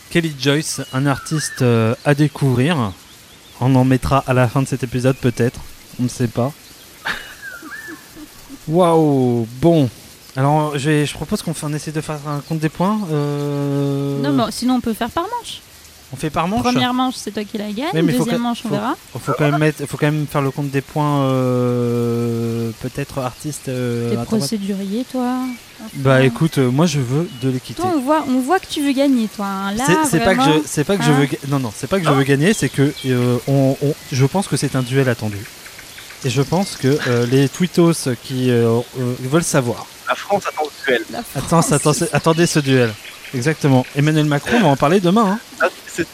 Kelly 0.10 0.34
Joyce, 0.40 0.82
un 0.94 1.08
artiste 1.08 1.62
euh, 1.62 1.94
à 2.06 2.14
découvrir. 2.14 2.94
On 3.60 3.76
en 3.76 3.84
mettra 3.84 4.24
à 4.28 4.34
la 4.34 4.48
fin 4.48 4.62
de 4.62 4.68
cet 4.68 4.84
épisode 4.84 5.16
peut-être. 5.18 5.60
On 6.00 6.04
ne 6.04 6.08
sait 6.08 6.28
pas. 6.28 6.52
Waouh. 8.68 9.48
Bon. 9.62 9.90
Alors, 10.38 10.78
je, 10.78 10.90
vais- 10.90 11.06
je 11.06 11.14
propose 11.14 11.42
qu'on 11.42 11.74
essaie 11.74 11.92
de 11.92 12.02
faire 12.02 12.20
un 12.28 12.42
compte 12.48 12.60
des 12.60 12.70
points. 12.70 13.00
euh, 13.12 14.22
Non, 14.22 14.32
mais 14.34 14.52
sinon 14.52 14.76
on 14.76 14.82
peut 14.82 14.94
faire 14.94 15.10
par 15.10 15.24
manche. 15.24 15.62
On 16.14 16.18
fait 16.18 16.30
par 16.30 16.48
manche. 16.48 16.62
Première 16.62 16.94
manche, 16.94 17.16
c'est 17.16 17.32
toi 17.32 17.44
qui 17.44 17.58
la 17.58 17.72
gagne. 17.72 18.06
Deuxième 18.06 18.42
manche, 18.42 18.60
on 18.66 18.70
faut- 18.70 18.76
verra. 18.76 18.96
Il 19.16 19.22
faut 19.22 19.32
quand 19.38 19.50
même 19.50 19.60
mettre, 19.60 19.86
faut 19.88 19.98
quand 19.98 20.06
même 20.12 20.28
faire 20.28 20.42
le 20.42 20.52
compte 20.52 20.70
des 20.70 20.82
points. 20.82 21.22
euh, 21.24 22.72
peut-être 22.82 23.20
artiste. 23.20 23.70
euh, 23.70 24.12
T'es 24.16 24.24
procédurier, 24.24 25.06
toi. 25.12 25.38
Bah 25.96 26.24
écoute, 26.24 26.58
euh, 26.58 26.70
moi 26.72 26.86
je 26.86 27.00
veux 27.00 27.28
de 27.42 27.50
l'équité. 27.50 27.82
Toi, 27.82 27.92
on 27.96 28.02
voit, 28.02 28.24
on 28.28 28.40
voit 28.40 28.60
que 28.60 28.68
tu 28.68 28.82
veux 28.86 28.92
gagner, 28.94 29.28
toi. 29.36 29.46
hein. 29.46 29.74
Là, 29.74 29.86
C'est 30.10 30.20
pas 30.24 30.36
que 30.36 30.44
je, 30.44 30.50
c'est 30.66 30.84
pas 30.84 30.98
que 30.98 31.04
je 31.04 31.12
hein. 31.12 31.20
veux, 31.20 31.26
ga- 31.26 31.38
non 31.50 31.60
non, 31.60 31.72
c'est 31.76 31.88
pas 31.88 32.00
que 32.00 32.06
je 32.06 32.10
veux 32.12 32.24
gagner, 32.24 32.54
c'est 32.54 32.70
que 32.70 32.94
euh, 33.08 33.38
on, 33.48 33.76
on- 33.82 33.94
je 34.12 34.26
pense 34.26 34.48
que 34.48 34.58
c'est 34.58 34.76
un 34.76 34.84
duel 34.84 35.10
attendu. 35.10 35.38
Et 36.26 36.30
je 36.30 36.42
pense 36.42 36.76
que 36.76 36.98
euh, 37.08 37.26
les 37.28 37.48
tweetos 37.48 38.10
qui 38.24 38.50
euh, 38.50 38.80
euh, 39.00 39.16
veulent 39.22 39.44
savoir. 39.44 39.86
La 40.08 40.16
France 40.16 40.44
attend 40.48 40.64
le 40.64 40.86
duel. 40.86 41.06
Attends, 41.36 41.62
attendez 42.14 42.48
ce 42.48 42.60
duel. 42.60 42.94
Exactement. 43.34 43.86
Emmanuel 43.96 44.26
Macron 44.26 44.60
va 44.60 44.68
en 44.68 44.76
parler 44.76 45.00
demain. 45.00 45.34
hein. 45.34 45.40
Ah, 45.62 45.68
c'est- 45.88 46.06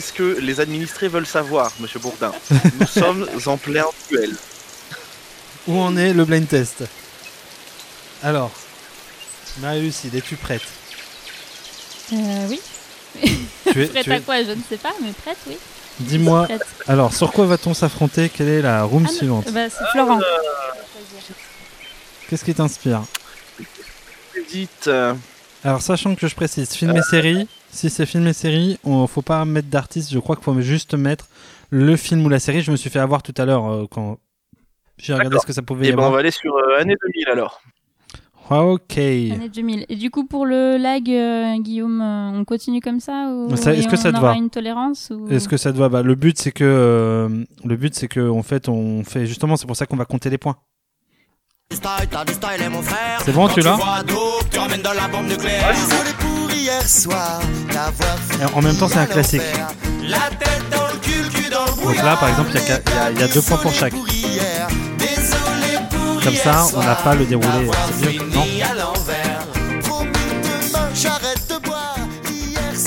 ce 0.00 0.12
que 0.12 0.38
les 0.40 0.60
administrés 0.60 1.08
veulent 1.08 1.26
savoir, 1.26 1.72
Monsieur 1.80 1.98
Bourdin. 1.98 2.30
Nous 2.80 2.86
sommes 2.86 3.28
en 3.46 3.56
plein 3.56 3.84
duel. 4.08 4.36
Où 5.66 5.76
en 5.80 5.96
est 5.96 6.12
le 6.12 6.24
blind 6.24 6.46
test? 6.46 6.84
Alors, 8.22 8.52
Marius, 9.58 10.04
il 10.04 10.14
es-tu 10.16 10.36
prête? 10.36 10.62
Euh, 12.12 12.16
oui. 12.48 12.60
tu 13.72 13.82
es, 13.82 13.86
Prête 13.88 14.04
tu 14.04 14.12
à 14.12 14.16
es- 14.16 14.20
quoi? 14.20 14.44
Je 14.44 14.50
ne 14.52 14.62
sais 14.68 14.76
pas, 14.76 14.92
mais 15.02 15.10
prête, 15.10 15.38
oui. 15.48 15.56
Dis-moi. 16.00 16.48
Alors, 16.86 17.12
sur 17.12 17.32
quoi 17.32 17.46
va-t-on 17.46 17.74
s'affronter? 17.74 18.28
Quelle 18.28 18.48
est 18.48 18.62
la 18.62 18.82
room 18.84 19.06
Ah, 19.08 19.12
suivante? 19.12 19.52
bah, 19.52 19.68
c'est 19.68 19.84
Florent. 19.92 20.20
Qu'est-ce 22.28 22.44
qui 22.44 22.54
t'inspire? 22.54 23.02
Dites, 24.50 24.86
euh, 24.88 25.14
Alors, 25.64 25.82
sachant 25.82 26.14
que 26.14 26.26
je 26.26 26.34
précise, 26.34 26.72
film 26.72 26.96
et 26.96 27.02
série, 27.02 27.48
si 27.70 27.90
c'est 27.90 28.06
film 28.06 28.26
et 28.26 28.32
série, 28.32 28.78
on 28.84 29.06
faut 29.06 29.22
pas 29.22 29.44
mettre 29.44 29.68
d'artiste, 29.68 30.12
je 30.12 30.18
crois 30.18 30.36
qu'il 30.36 30.44
faut 30.44 30.60
juste 30.60 30.94
mettre 30.94 31.26
le 31.70 31.96
film 31.96 32.24
ou 32.24 32.28
la 32.28 32.40
série. 32.40 32.62
Je 32.62 32.70
me 32.70 32.76
suis 32.76 32.90
fait 32.90 32.98
avoir 32.98 33.22
tout 33.22 33.34
à 33.36 33.44
l'heure 33.44 33.70
euh, 33.70 33.86
quand 33.90 34.18
j'ai 34.98 35.14
regardé 35.14 35.38
ce 35.38 35.46
que 35.46 35.52
ça 35.52 35.62
pouvait 35.62 35.86
y 35.86 35.88
eh 35.90 35.92
ben, 35.92 36.02
on 36.02 36.10
va 36.10 36.18
aller 36.18 36.30
sur 36.30 36.54
euh, 36.56 36.80
année 36.80 36.96
2000 37.00 37.28
alors. 37.30 37.62
Ah, 38.52 38.64
ok. 38.64 38.98
Année 38.98 39.48
2000. 39.48 39.86
Et 39.88 39.94
du 39.94 40.10
coup, 40.10 40.24
pour 40.26 40.44
le 40.44 40.76
lag, 40.76 41.08
euh, 41.08 41.56
Guillaume, 41.60 42.00
euh, 42.00 42.40
on 42.40 42.44
continue 42.44 42.80
comme 42.80 42.98
ça 42.98 43.30
ou 43.32 43.56
Ça- 43.56 43.72
est-ce 43.74 43.86
que 43.86 43.94
ça 43.96 44.08
on 44.08 44.12
te 44.12 44.18
aura 44.18 44.32
va 44.32 44.36
une 44.36 44.50
tolérance 44.50 45.12
ou... 45.14 45.28
Est-ce 45.28 45.48
que 45.48 45.56
ça 45.56 45.72
te 45.72 45.78
va 45.78 45.88
bah, 45.88 46.02
Le 46.02 46.16
but, 46.16 46.36
c'est 46.36 46.50
que, 46.50 46.64
euh, 46.64 47.44
le 47.64 47.76
but, 47.76 47.94
c'est 47.94 48.08
que, 48.08 48.28
en 48.28 48.42
fait, 48.42 48.68
on 48.68 49.04
fait 49.04 49.26
justement, 49.26 49.56
c'est 49.56 49.66
pour 49.68 49.76
ça 49.76 49.86
qu'on 49.86 49.96
va 49.96 50.04
compter 50.04 50.30
les 50.30 50.38
points. 50.38 50.56
C'est 51.70 53.32
bon, 53.32 53.48
tu 53.48 53.60
l'as 53.60 53.78
En 58.52 58.62
même 58.62 58.76
temps, 58.76 58.88
c'est 58.88 58.98
un 58.98 59.06
classique. 59.06 59.42
Donc 61.84 61.96
là, 61.96 62.16
par 62.16 62.28
exemple, 62.28 62.50
y 62.52 62.58
y, 62.58 63.12
il 63.14 63.20
y 63.20 63.22
a 63.22 63.28
deux 63.28 63.42
points 63.42 63.58
pour 63.58 63.72
chaque. 63.72 63.94
Comme 66.22 66.34
ça, 66.34 66.66
on 66.74 66.80
n'a 66.80 66.94
pas 66.96 67.14
le 67.14 67.24
déroulé. 67.24 67.70
C'est 67.92 68.12
mieux, 68.12 68.26
non 68.34 68.44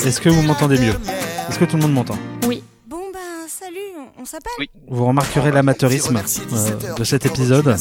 Est-ce 0.06 0.20
que 0.20 0.28
vous 0.28 0.42
m'entendez 0.42 0.78
mieux 0.78 0.94
Est-ce 1.48 1.58
que 1.58 1.64
tout 1.64 1.76
le 1.76 1.82
monde 1.82 1.92
m'entend 1.94 2.18
Bon 2.86 3.00
ben 3.12 3.18
salut, 3.48 3.78
on, 4.20 4.24
s'appelle 4.24 4.52
Oui. 4.58 4.68
Vous 4.88 5.06
remarquerez 5.06 5.50
l'amateurisme 5.50 6.20
euh, 6.52 6.94
de 6.96 7.04
cet 7.04 7.26
épisode. 7.26 7.74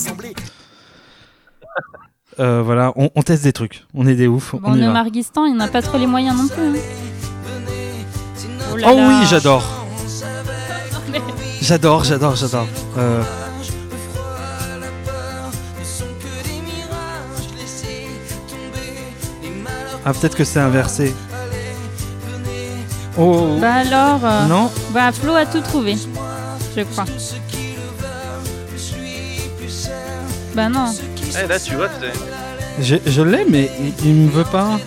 Euh, 2.39 2.62
voilà, 2.63 2.93
on, 2.95 3.10
on 3.15 3.22
teste 3.22 3.43
des 3.43 3.53
trucs. 3.53 3.86
On 3.93 4.07
est 4.07 4.15
des 4.15 4.27
oufs. 4.27 4.55
Bon, 4.55 4.72
on 4.72 4.75
va. 4.77 4.91
Marguistan, 4.91 5.45
il 5.45 5.55
n'a 5.55 5.67
pas 5.67 5.81
trop 5.81 5.98
les 5.98 6.07
moyens 6.07 6.36
non 6.38 6.48
plus. 6.48 6.63
hein. 6.63 6.81
Oh, 8.72 8.77
là 8.77 8.88
Oh 8.91 8.95
là. 8.98 9.07
oui, 9.07 9.25
j'adore. 9.29 9.63
J'adore, 11.62 12.03
j'adore, 12.03 12.36
j'adore. 12.36 12.67
Euh, 12.98 13.24
Ah, 20.05 20.13
peut-être 20.13 20.36
que 20.36 20.43
c'est 20.43 20.60
inversé. 20.60 21.13
Oh, 23.17 23.57
Bah 23.62 23.74
alors, 23.75 24.19
euh, 24.25 24.45
non 24.48 24.72
bah 24.91 25.12
Flo 25.12 25.33
a 25.36 25.45
tout 25.45 25.62
trouvé, 25.62 25.95
je 26.75 26.81
crois. 26.83 27.05
Bah 30.55 30.69
non, 30.69 30.93
Eh, 31.43 31.48
là, 31.48 31.60
tu 31.60 31.75
vois, 31.75 31.89
Je, 32.79 32.95
je 33.05 33.22
l'ai, 33.22 33.45
mais 33.45 33.69
il, 33.79 34.05
il 34.07 34.13
me 34.15 34.29
veut 34.31 34.43
pas. 34.43 34.79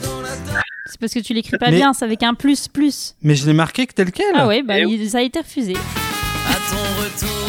c'est 0.86 0.98
parce 1.00 1.12
que 1.12 1.18
tu 1.20 1.34
l'écris 1.34 1.56
pas 1.58 1.70
Mais- 1.70 1.76
bien, 1.76 1.92
c'est 1.92 2.04
avec 2.04 2.22
un 2.22 2.34
plus 2.34 2.68
plus. 2.68 3.14
Mais 3.22 3.34
je 3.36 3.46
l'ai 3.46 3.52
marqué 3.52 3.86
que 3.86 3.94
tel 3.94 4.10
quel. 4.12 4.26
Ah 4.34 4.46
ouais, 4.46 4.62
bah 4.62 4.78
Eh 4.78 4.82
il- 4.84 5.10
ça 5.10 5.18
a 5.18 5.22
été 5.22 5.38
refusé. 5.40 5.74
À 5.74 6.54
ton 6.70 7.02
retour, 7.02 7.48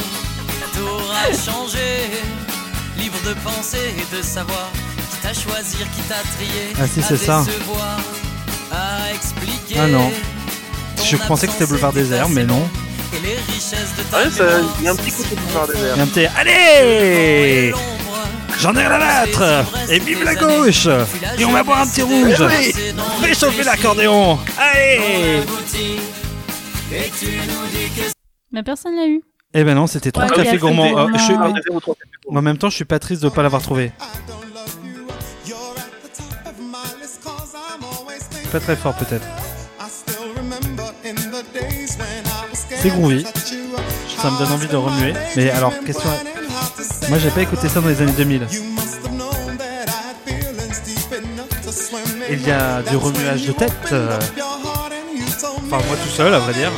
t'auras 0.76 1.32
changé. 1.32 2.10
Libre 3.00 3.18
de 3.26 3.34
penser 3.44 3.78
et 3.98 4.16
de 4.16 4.22
savoir. 4.22 4.70
Quitte 5.28 5.46
à 5.48 5.52
choisir, 5.52 5.80
quitte 5.92 6.12
à 6.12 6.36
trier. 6.36 6.74
Ah 6.80 6.88
si, 6.88 7.02
c'est 7.02 7.18
ça. 7.18 7.44
décevoir, 7.46 8.00
À 8.72 9.14
expliquer. 9.14 9.76
Ah 9.80 9.88
non. 9.88 10.10
Je 11.04 11.18
pensais 11.18 11.48
que 11.48 11.54
c'était 11.54 11.66
Boulevard 11.66 11.92
Désert, 11.94 12.30
mais 12.30 12.46
non. 12.46 12.56
longue, 12.60 12.68
Et 13.14 13.20
les 13.28 13.36
richesses 13.36 13.94
de 13.98 14.04
ta 14.04 14.18
Ouais, 14.20 14.64
il 14.80 14.86
y 14.86 14.88
a 14.88 14.92
un 14.92 14.96
petit 14.96 15.12
côté 15.12 15.36
boulevard 15.36 15.68
désert. 15.68 15.98
Et 15.98 16.02
un 16.02 16.08
petit 16.08 16.26
Allez 16.38 17.74
J'en 18.60 18.74
ai 18.76 18.80
rien 18.88 18.92
à 18.92 19.00
battre 19.00 19.66
Et 19.90 20.00
vive 20.00 20.24
la 20.24 20.36
gauche 20.36 20.88
Et 21.38 21.46
on 21.46 21.52
va 21.52 21.64
boire 21.64 21.82
un 21.82 21.88
petit 21.88 22.02
rouge 22.02 22.44
Fais 23.22 23.34
chauffer 23.36 23.64
l'accordéon 23.64 24.40
Allez 24.58 25.42
Mais 28.52 28.64
personne 28.64 28.96
l'a 28.96 29.08
eu. 29.08 29.22
Eh 29.54 29.64
ben 29.64 29.76
non, 29.76 29.88
c'était 29.88 30.12
trois 30.12 30.26
Ouais, 30.26 30.30
cafés 30.36 30.44
café 30.46 30.58
gourmands. 30.58 30.90
gourmand. 30.90 31.08
Euh, 31.10 31.18
je 31.18 31.24
suis- 31.24 31.34
Ah. 31.40 31.52
En 32.36 32.42
même 32.42 32.58
temps, 32.58 32.70
je 32.70 32.76
suis 32.76 32.86
pas 32.86 33.00
triste 33.00 33.24
de 33.24 33.30
pas 33.30 33.42
l'avoir 33.44 33.62
trouvé. 33.62 33.92
Pas 38.52 38.60
très 38.60 38.76
fort 38.76 38.94
peut-être. 38.96 39.28
C'est 42.82 42.90
groovy. 42.90 43.26
Ça 44.22 44.32
me 44.32 44.38
donne 44.40 44.52
envie 44.52 44.68
de 44.68 44.76
remuer. 44.76 45.14
Mais 45.36 45.50
alors, 45.52 45.74
question. 45.86 46.10
Moi, 47.10 47.18
j'ai 47.20 47.30
pas 47.30 47.42
écouté 47.42 47.68
ça 47.70 47.82
dans 47.82 47.88
les 47.90 48.02
années 48.02 48.12
2000. 48.14 48.48
Il 52.30 52.48
y 52.48 52.52
a 52.52 52.82
du 52.82 52.96
remuage 52.98 53.46
de 53.46 53.52
tête. 53.54 53.72
euh, 53.92 54.20
Enfin, 55.70 55.86
moi 55.88 55.98
tout 56.02 56.10
seul, 56.10 56.34
à 56.34 56.40
vrai 56.40 56.54
dire. 56.54 56.72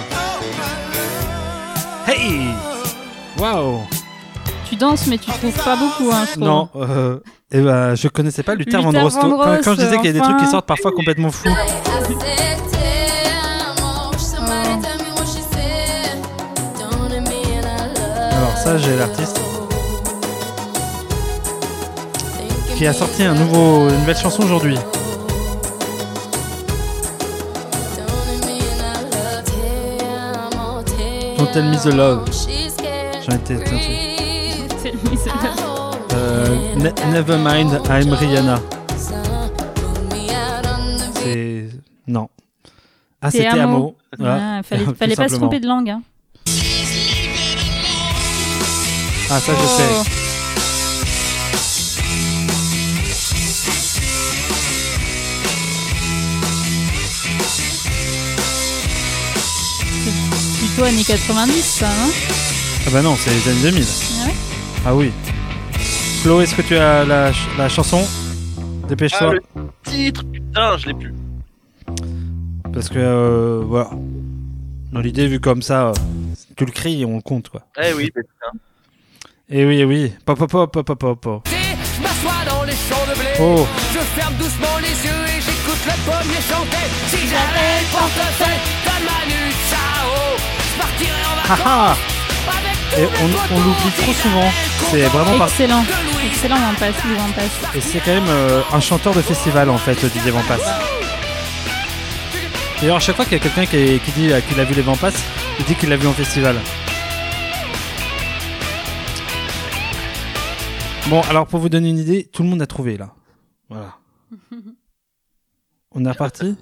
Hey 2.07 2.49
Waouh 3.37 3.81
danses, 4.79 5.07
mais 5.07 5.17
tu 5.17 5.29
trouves 5.29 5.63
pas 5.63 5.75
beaucoup, 5.75 6.11
hein, 6.11 6.25
je 6.25 6.31
trouve. 6.31 6.43
Non, 6.43 6.69
euh, 6.75 7.19
eh 7.51 7.61
ben, 7.61 7.95
je 7.95 8.07
connaissais 8.07 8.43
pas 8.43 8.55
Luther, 8.55 8.77
Luther 8.77 8.91
Vandross. 8.91 9.13
Quand, 9.13 9.29
Vandross, 9.29 9.59
quand 9.63 9.75
je 9.75 9.81
disais 9.81 9.97
qu'il 9.97 10.05
y 10.05 10.09
a 10.09 10.13
des 10.13 10.19
enfin. 10.21 10.29
trucs 10.29 10.45
qui 10.45 10.51
sortent 10.51 10.65
parfois 10.65 10.91
complètement 10.91 11.31
fous. 11.31 11.49
Alors 18.31 18.57
ça, 18.57 18.77
j'ai 18.77 18.95
l'artiste 18.97 19.39
qui 22.79 22.87
a 22.87 22.93
sorti 22.93 23.23
un 23.23 23.33
nouveau, 23.33 23.89
une 23.89 23.99
nouvelle 23.99 24.15
chanson 24.15 24.41
aujourd'hui. 24.41 24.77
Don't 31.37 31.51
Tell 31.51 31.65
Me 31.65 31.75
the 31.75 31.93
Love. 31.93 32.25
J'en 33.27 33.35
étais 33.35 34.08
Euh, 36.13 36.75
Ne- 36.75 37.13
Nevermind, 37.13 37.81
I'm 37.89 38.13
Rihanna. 38.13 38.59
C'est 41.23 41.69
non. 42.07 42.29
Ah, 43.21 43.29
C'est 43.31 43.37
c'était 43.39 43.49
Amo. 43.49 43.75
Amo. 43.75 43.95
Voilà. 44.17 44.57
Ah, 44.59 44.63
fallait 44.63 44.85
fallait 44.97 45.15
pas 45.15 45.27
se 45.29 45.35
tromper 45.35 45.59
de 45.59 45.67
langue. 45.67 45.89
Hein. 45.89 46.01
Ah, 49.31 49.39
ça 49.39 49.51
je 49.53 49.57
Oh. 49.63 50.03
sais. 50.03 50.09
Plutôt 60.59 60.83
années 60.83 61.03
90, 61.03 61.61
ça, 61.63 61.87
hein 61.87 62.09
Ah 62.85 62.89
bah 62.91 63.01
non, 63.01 63.15
c'est 63.17 63.31
les 63.33 63.49
années 63.51 63.71
2000. 63.71 63.85
Ah 64.21 64.25
ouais 64.27 64.33
Ah 64.85 64.95
oui. 64.95 65.11
Flo, 66.21 66.41
est-ce 66.41 66.55
que 66.55 66.61
tu 66.61 66.75
as 66.75 67.05
la, 67.05 67.31
ch- 67.33 67.47
la 67.57 67.69
chanson? 67.69 68.05
Dépêche-toi. 68.87 69.33
Ah, 69.33 69.59
le 69.59 69.91
titre, 69.91 70.23
putain, 70.31 70.77
je 70.77 70.87
l'ai 70.87 70.93
plus. 70.93 71.13
Parce 72.73 72.89
que, 72.89 72.97
euh, 72.97 73.61
voilà. 73.65 73.89
Dans 74.91 74.99
l'idée, 75.01 75.27
vu 75.27 75.39
comme 75.39 75.61
ça, 75.61 75.89
euh, 75.89 75.93
tu 76.55 76.65
le 76.65 76.71
cries 76.71 77.01
et 77.01 77.05
on 77.05 77.15
le 77.17 77.21
compte, 77.21 77.49
quoi. 77.49 77.61
Eh 77.81 77.93
oui, 77.93 78.05
putain. 78.07 78.57
Et 79.49 79.65
oui, 79.65 79.79
eh 79.81 79.85
oui. 79.85 80.13
Pop, 80.25 80.37
pop, 80.39 80.49
pop, 80.49 80.71
pop, 80.71 80.99
pop, 80.99 81.21
pop. 81.21 81.47
Je 81.47 82.01
m'assois 82.01 82.45
dans 82.49 82.63
les 82.63 82.71
champs 82.73 83.05
de 83.09 83.19
blé. 83.19 83.29
Oh. 83.39 83.67
Je 83.93 83.99
ferme 83.99 84.33
doucement 84.35 84.77
les 84.81 84.87
yeux 85.07 85.25
et 85.37 85.41
j'écoute 85.41 85.83
le 85.85 85.95
pommier 86.05 86.41
chanter. 86.49 86.85
Si 87.07 87.17
j'avais 87.27 87.81
le 87.81 87.91
portefeuille 87.91 88.61
comme 88.85 89.05
Manu 89.05 89.51
Chao, 89.69 90.37
je 90.59 90.81
partirais 90.81 91.25
en 91.25 91.55
vacances 91.55 91.97
Et 92.97 93.05
on, 93.05 93.55
on 93.55 93.59
l'oublie 93.59 93.91
trop 93.97 94.13
souvent. 94.13 94.49
C'est 94.89 95.03
vraiment. 95.03 95.45
Excellent. 95.45 95.83
Excellent, 96.25 96.57
on 96.71 96.75
passe, 96.75 96.95
on 97.05 97.31
passe. 97.33 97.75
Et 97.75 97.81
c'est 97.81 97.99
quand 97.99 98.11
même 98.11 98.27
euh, 98.29 98.61
un 98.71 98.79
chanteur 98.79 99.13
de 99.13 99.21
festival 99.21 99.69
en 99.69 99.77
fait, 99.77 100.03
Didier 100.05 100.31
Vampas. 100.31 100.57
D'ailleurs, 102.79 102.97
à 102.97 102.99
chaque 102.99 103.15
fois 103.15 103.25
qu'il 103.25 103.37
y 103.37 103.41
a 103.41 103.43
quelqu'un 103.43 103.65
qui, 103.65 103.99
qui 103.99 104.11
dit 104.11 104.31
euh, 104.31 104.41
qu'il 104.41 104.59
a 104.59 104.63
vu 104.63 104.73
les 104.73 104.81
Vampas, 104.81 105.11
il 105.59 105.65
dit 105.65 105.75
qu'il 105.75 105.89
l'a 105.89 105.97
vu 105.97 106.07
en 106.07 106.13
festival. 106.13 106.55
Bon, 111.07 111.21
alors 111.29 111.47
pour 111.47 111.59
vous 111.59 111.69
donner 111.69 111.89
une 111.89 111.99
idée, 111.99 112.29
tout 112.31 112.43
le 112.43 112.49
monde 112.49 112.61
a 112.61 112.67
trouvé 112.67 112.97
là. 112.97 113.13
Voilà. 113.69 113.95
On 115.91 116.05
est 116.05 116.09
reparti? 116.09 116.55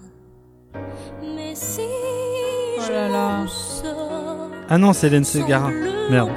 Oh 0.73 1.25
là 2.89 3.09
là. 3.09 3.45
Ah 4.69 4.77
non, 4.77 4.93
c'est 4.93 5.07
Hélène 5.07 5.25
Segara. 5.25 5.69
Merde. 6.09 6.29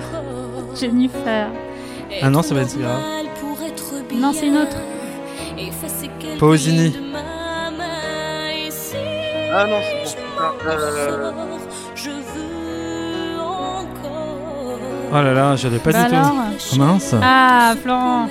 Jennifer. 0.78 1.48
Ah 2.22 2.30
non, 2.30 2.42
c'est 2.42 2.54
pas 2.54 2.61
Hélène 2.61 2.68
Segara. 2.70 2.98
Non, 4.14 4.33
c'est 4.33 4.46
une 4.46 4.56
autre. 4.56 4.76
Pausini. 6.38 6.96
Ah 9.52 9.64
non, 9.66 9.80
c'est. 10.04 10.16
Euh, 10.66 11.33
Oh 15.12 15.16
là 15.16 15.35
là, 15.35 15.56
je 15.56 15.66
l'ai 15.66 15.78
pas 15.80 15.90
Bah 15.90 16.09
du 16.09 16.14
alors 16.14 16.28
tout. 16.28 16.35
Oh 16.72 16.76
mince. 16.76 17.14
Ah, 17.20 17.74
Florent. 17.83 18.28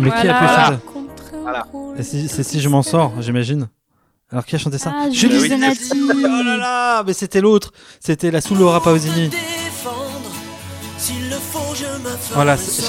Mais 0.00 0.10
qui 0.10 0.28
a 0.28 0.34
fait 0.34 0.62
chanter 0.64 0.78
Voilà. 1.42 1.66
Et 1.96 2.02
si- 2.02 2.26
C'est 2.28 2.42
si 2.42 2.60
je 2.60 2.68
m'en 2.68 2.82
sors, 2.82 3.12
j'imagine. 3.20 3.68
Alors 4.32 4.44
qui 4.44 4.56
a 4.56 4.58
chanté 4.58 4.78
ça 4.78 4.92
Ah, 4.92 5.08
Julie 5.10 5.38
Zenati. 5.48 5.92
Oh 5.94 6.42
là 6.44 6.56
là, 6.56 7.02
mais 7.06 7.12
c'était 7.12 7.40
l'autre. 7.40 7.70
C'était 8.00 8.32
la 8.32 8.40
sous 8.40 8.56
Laura 8.56 8.82
Pausini. 8.82 9.30
Voilà. 12.34 12.56
Si 12.56 12.82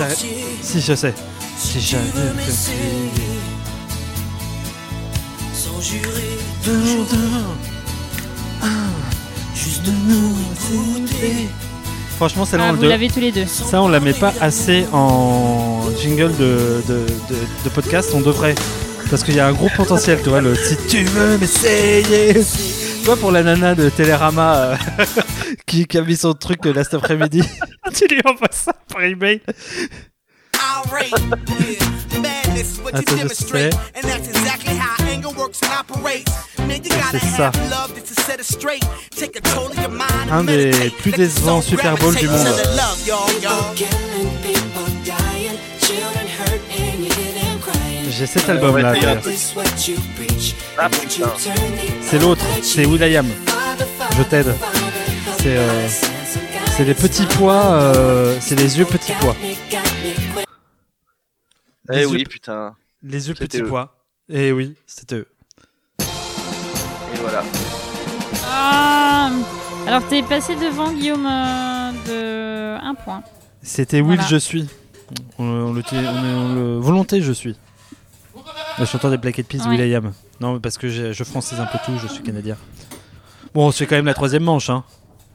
je 0.81 0.95
sais. 0.95 1.13
Si 1.59 1.95
m'essayer 2.35 2.75
Sans 5.53 5.81
jurer 5.81 6.37
Toujours 6.63 7.05
Juste 9.55 9.81
nous 10.07 10.35
goûter 10.69 11.47
Franchement, 12.17 12.45
c'est 12.45 12.55
Ah, 12.55 12.71
l'un 12.71 12.73
vous 12.73 12.83
l'avez 12.83 13.09
tous 13.09 13.19
les 13.19 13.31
deux. 13.31 13.45
Ça, 13.45 13.81
on 13.81 13.87
la 13.87 13.99
met 13.99 14.13
pas 14.13 14.33
assez 14.41 14.85
en 14.91 15.83
jingle 16.01 16.35
de, 16.37 16.81
de, 16.87 16.93
de, 17.29 17.35
de 17.63 17.69
podcast. 17.69 18.09
On 18.15 18.21
devrait. 18.21 18.55
Parce 19.09 19.23
qu'il 19.23 19.35
y 19.35 19.39
a 19.39 19.47
un 19.47 19.53
gros 19.53 19.69
potentiel, 19.75 20.19
tu 20.23 20.29
vois. 20.29 20.41
Le 20.41 20.55
si 20.55 20.75
tu 20.89 21.03
veux 21.03 21.37
m'essayer. 21.37 22.41
Vois, 23.07 23.15
pour 23.15 23.31
la 23.31 23.41
nana 23.41 23.73
de 23.73 23.89
Télérama 23.89 24.55
euh, 24.57 24.75
qui, 25.65 25.85
qui 25.85 25.97
a 25.97 26.01
mis 26.01 26.17
son 26.17 26.33
truc 26.33 26.59
euh, 26.65 26.73
là 26.73 26.83
cet 26.83 26.95
après-midi. 26.95 27.41
tu 27.95 28.05
lui 28.07 28.19
envoies 28.25 28.49
ça 28.51 28.73
par 28.93 29.01
email. 29.03 29.39
What 32.83 32.91
Ah, 32.95 32.99
je 33.07 33.15
demonstrate, 33.15 33.73
sais. 33.73 33.79
and 33.95 34.01
that's 34.03 34.27
exactly 34.27 34.75
how 34.77 34.95
anger 35.05 35.29
works 35.37 35.61
and 35.63 35.71
operates. 35.79 36.27
Man, 36.59 36.81
you 36.83 36.89
gotta 36.89 37.19
C'est 37.19 37.37
ça. 37.37 37.51
Un 40.31 40.43
des 40.43 40.71
plus 40.99 41.11
décevants 41.11 41.61
Super 41.61 41.95
Bowl 41.97 42.13
du 42.15 42.27
monde. 42.27 42.47
J'ai 48.17 48.25
cet 48.25 48.49
album 48.49 48.77
là. 48.77 48.93
Ah, 50.77 50.89
C'est 52.01 52.19
l'autre, 52.19 52.43
c'est 52.63 52.86
Will.i.am. 52.86 53.27
Je 54.17 54.23
t'aide. 54.23 54.56
C'est 55.39 55.58
euh, 55.58 55.88
c'est 56.75 56.84
les 56.84 56.93
petits 56.93 57.25
pois, 57.38 57.73
euh, 57.73 58.38
c'est 58.39 58.56
les 58.56 58.80
yeux 58.80 58.86
petits 58.86 59.13
pois. 59.19 59.36
Eh 61.89 61.95
Les 61.95 62.06
oui, 62.06 62.19
yeux- 62.19 62.25
putain. 62.25 62.75
Les 63.03 63.27
yeux 63.30 63.34
petits 63.36 63.62
eux. 63.62 63.67
pois. 63.67 63.95
Et 64.30 64.51
oui, 64.51 64.75
c'était 64.88 65.15
eux. 65.17 65.27
Et 65.99 67.17
voilà. 67.21 67.43
Ah 68.45 69.30
Alors, 69.88 70.06
t'es 70.08 70.21
passé 70.23 70.56
devant 70.56 70.91
Guillaume 70.91 71.25
euh, 71.25 71.91
de 72.08 72.84
un 72.84 72.93
point. 72.95 73.23
C'était 73.62 74.01
Will 74.01 74.15
Voilà. 74.15 74.27
Je 74.30 74.38
suis. 74.38 74.67
On, 75.39 75.45
on 75.45 75.73
le, 75.73 75.82
on, 75.93 75.97
on 75.97 76.56
le- 76.56 76.77
volonté 76.80 77.21
Je 77.21 77.32
suis. 77.32 77.56
Le 78.79 78.85
chanteur 78.85 79.09
des 79.11 79.17
Black 79.17 79.39
Eyed 79.39 79.47
Peas, 79.47 79.63
Ouais. 79.67 79.77
Will.i.am. 79.77 80.13
Non, 80.39 80.59
parce 80.59 80.77
que 80.77 80.87
je 80.89 81.23
francise 81.23 81.59
un 81.59 81.65
peu 81.65 81.77
tout, 81.85 81.97
je 82.01 82.07
suis 82.07 82.21
canadien. 82.23 82.55
Bon, 83.53 83.71
c'est 83.71 83.85
quand 83.87 83.95
même 83.95 84.05
la 84.05 84.13
troisième 84.13 84.43
manche, 84.43 84.69
hein. 84.69 84.83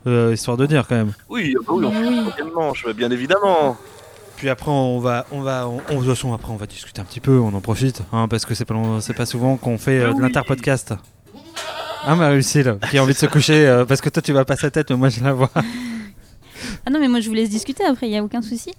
Euh, 0.07 0.33
histoire 0.35 0.57
de 0.57 0.67
dire 0.67 0.87
quand 0.89 0.97
même. 0.97 1.13
Oui, 1.29 1.55
ah 1.59 1.63
bah 1.67 1.73
oui, 1.77 1.85
on 1.87 1.93
fait 1.93 2.07
une 2.09 2.23
troisième 2.23 2.53
manche, 2.53 2.87
bien 2.95 3.11
évidemment. 3.11 3.77
Puis 4.37 4.49
après, 4.49 4.71
on 4.71 4.99
va, 4.99 5.27
on 5.31 5.41
va, 5.41 5.69
on, 5.69 5.81
on- 5.91 6.01
de 6.01 6.05
toute 6.07 6.15
façon, 6.15 6.33
après, 6.35 6.53
on 6.53 6.57
va 6.57 6.67
discuter 6.67 7.01
un 7.01 7.05
petit 7.05 7.21
peu, 7.21 7.39
on 7.39 7.55
en 7.55 7.61
profite, 7.61 8.03
hein, 8.13 8.27
parce 8.29 8.45
que 8.45 8.55
c'est 8.55 8.65
pas, 8.65 8.75
long- 8.75 9.01
c'est 9.01 9.15
pas 9.15 9.27
souvent 9.27 9.57
qu'on 9.57 9.79
fait 9.79 10.01
euh, 10.01 10.13
de 10.13 10.21
l'interpodcast. 10.21 10.95
Ah, 12.05 12.17
Marie-Lucille, 12.17 12.79
qui 12.91 12.99
a 12.99 13.03
envie 13.03 13.13
de 13.13 13.19
se 13.19 13.27
coucher, 13.27 13.67
euh, 13.67 13.85
parce 13.85 14.01
que 14.01 14.09
toi, 14.09 14.21
tu 14.23 14.33
vas 14.33 14.45
pas 14.45 14.57
sa 14.57 14.71
tête, 14.73 14.91
mais 14.91 14.97
moi, 14.97 15.09
je 15.09 15.23
la 15.23 15.33
vois. 15.33 15.51
Ah 15.55 16.91
non, 16.91 16.99
mais 17.01 17.09
moi 17.09 17.21
je 17.21 17.29
vous 17.29 17.35
laisse 17.35 17.51
discuter 17.51 17.85
après, 17.85 18.07
il 18.07 18.11
n'y 18.11 18.19
a 18.19 18.23
aucun 18.25 18.43
souci. 18.43 18.73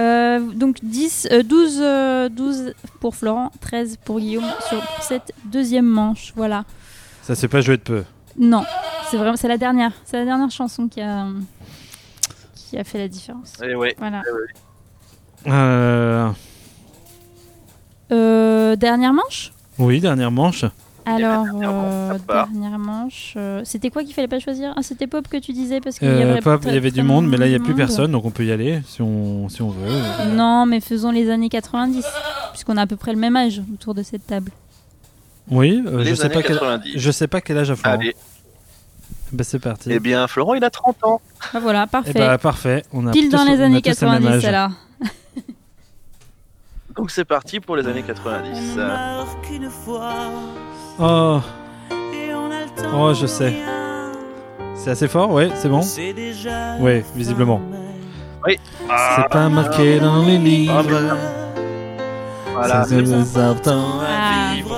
Euh, 0.00 0.40
donc 0.54 0.78
10, 0.82 1.28
euh, 1.30 1.42
12, 1.42 1.78
euh, 1.80 2.28
12 2.28 2.72
pour 3.00 3.14
Florent, 3.14 3.50
13 3.60 3.98
pour 4.04 4.18
Guillaume 4.18 4.44
sur 4.68 4.82
cette 5.02 5.32
deuxième 5.44 5.86
manche. 5.86 6.32
Voilà. 6.36 6.64
Ça 7.22 7.34
s'est 7.34 7.48
pas 7.48 7.60
joué 7.60 7.76
de 7.76 7.82
peu. 7.82 8.04
Non, 8.38 8.64
c'est 9.10 9.16
vraiment 9.18 9.36
c'est 9.36 9.48
la 9.48 9.58
dernière, 9.58 9.92
c'est 10.04 10.16
la 10.16 10.24
dernière 10.24 10.50
chanson 10.50 10.88
qui 10.88 11.00
a 11.00 11.26
qui 12.54 12.78
a 12.78 12.84
fait 12.84 12.98
la 12.98 13.08
différence. 13.08 13.52
Eh 13.62 13.74
ouais. 13.74 13.94
Voilà. 13.98 14.22
Euh, 15.46 16.30
Euh, 18.12 18.74
dernière 18.76 19.12
manche? 19.12 19.52
oui, 19.78 20.00
dernière 20.00 20.30
manche. 20.30 20.64
Alors 21.06 21.44
dernière 21.44 21.72
manche, 21.72 22.12
euh, 22.14 22.18
dernière 22.28 22.78
manche. 22.78 23.34
euh, 23.36 23.62
c'était 23.64 23.90
quoi 23.90 24.04
qu'il 24.04 24.14
fallait 24.14 24.28
pas 24.28 24.38
choisir? 24.38 24.72
Ah, 24.76 24.82
c'était 24.82 25.06
Pop 25.06 25.26
que 25.28 25.36
tu 25.38 25.52
disais 25.52 25.80
parce 25.80 25.98
qu'il 25.98 26.08
y 26.08 26.10
Euh, 26.10 26.32
avait 26.32 26.40
Pop, 26.40 26.60
il 26.66 26.74
y 26.74 26.76
avait 26.76 26.90
du 26.90 27.02
monde, 27.02 27.26
mais 27.28 27.36
là, 27.36 27.46
il 27.46 27.52
y 27.52 27.54
a 27.54 27.58
plus 27.58 27.68
monde. 27.68 27.76
personne, 27.78 28.12
donc 28.12 28.24
on 28.24 28.30
peut 28.30 28.44
y 28.44 28.52
aller 28.52 28.82
si 28.86 29.00
on, 29.02 29.48
si 29.48 29.62
on 29.62 29.70
veut. 29.70 29.88
Non, 30.34 30.66
mais 30.66 30.80
faisons 30.80 31.10
les 31.10 31.30
années 31.30 31.48
90, 31.48 32.04
puisqu'on 32.52 32.76
a 32.76 32.82
à 32.82 32.86
peu 32.86 32.96
près 32.96 33.12
le 33.12 33.18
même 33.18 33.36
âge 33.36 33.62
autour 33.74 33.94
de 33.94 34.02
cette 34.02 34.26
table. 34.26 34.50
Oui, 35.50 35.82
euh, 35.86 36.04
je 36.04 36.14
sais 36.14 36.28
pas 36.28 36.42
quel, 36.42 36.58
90. 36.58 36.92
je 36.96 37.10
sais 37.10 37.26
pas 37.26 37.40
quel 37.40 37.58
âge 37.58 37.70
a 37.70 37.76
Florent. 37.76 37.98
Allez. 37.98 38.14
Bah, 39.32 39.44
c'est 39.44 39.58
parti. 39.58 39.90
Eh 39.92 40.00
bien, 40.00 40.26
Florent, 40.28 40.54
il 40.54 40.64
a 40.64 40.70
30 40.70 41.04
ans. 41.04 41.20
Bah 41.52 41.60
voilà, 41.60 41.84
Eh 41.88 41.90
parfait. 41.90 42.12
bah, 42.14 42.36
parfait. 42.38 42.84
On 42.92 43.06
a 43.06 43.12
Pile 43.12 43.30
dans 43.30 43.44
les 43.44 43.58
on 43.58 43.60
a 43.60 43.64
années 43.66 43.80
tous 43.82 44.00
le 44.02 44.08
même 44.10 44.22
90 44.22 44.36
âge. 44.36 44.44
alors. 44.44 44.70
Donc 46.96 47.10
c'est 47.12 47.24
parti 47.24 47.60
pour 47.60 47.76
les 47.76 47.86
années 47.86 48.02
90. 48.02 48.74
Euh, 48.76 49.22
Oh, 51.02 51.40
oh, 52.94 53.14
je 53.14 53.26
sais. 53.26 53.54
C'est 54.74 54.90
assez 54.90 55.08
fort, 55.08 55.30
ouais, 55.30 55.50
c'est 55.54 55.68
bon. 55.68 55.80
Ouais, 56.80 57.04
visiblement. 57.14 57.60
Ah, 58.88 59.16
C'est 59.16 59.28
pas 59.28 59.48
marqué 59.48 60.00
dans 60.00 60.22
les 60.22 60.38
livres. 60.38 60.82
voilà. 62.54 62.84
Ça 62.84 62.96
nous 62.96 63.38
apprend 63.38 64.00
Ah. 64.02 64.50
à 64.50 64.54
vivre. 64.54 64.76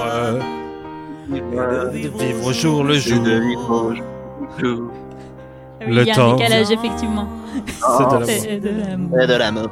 De 1.29 2.09
vivre 2.25 2.47
au 2.47 2.53
jour 2.53 2.85
le 2.85 2.95
c'est 2.99 3.15
jour. 3.15 3.23
de 3.25 3.31
vivre 3.31 3.71
au 3.71 3.95
jour. 3.95 4.91
Ah 5.81 5.85
oui, 5.87 5.95
Le 5.95 6.03
il 6.03 6.07
y 6.09 6.11
a 6.11 6.15
temps. 6.15 6.33
un 6.33 6.37
décalage 6.37 6.71
effectivement. 6.71 7.27
C'est 7.67 8.05
de 8.11 8.19
la 8.21 8.27
C'est 8.27 9.27
de 9.27 9.35
l'amour. 9.37 9.69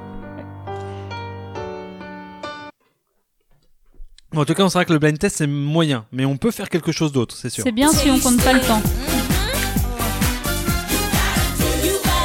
En 4.36 4.44
tout 4.44 4.54
cas, 4.54 4.62
on 4.62 4.68
sera 4.68 4.84
que 4.84 4.92
le 4.92 4.98
blind 5.00 5.18
test 5.18 5.36
c'est 5.38 5.46
moyen, 5.48 6.04
mais 6.12 6.24
on 6.24 6.36
peut 6.36 6.50
faire 6.52 6.68
quelque 6.68 6.92
chose 6.92 7.10
d'autre, 7.12 7.34
c'est 7.36 7.50
sûr. 7.50 7.64
C'est 7.64 7.72
bien 7.72 7.90
si 7.92 8.10
on 8.10 8.18
compte 8.18 8.40
pas 8.42 8.52
le 8.52 8.60
temps. 8.60 8.80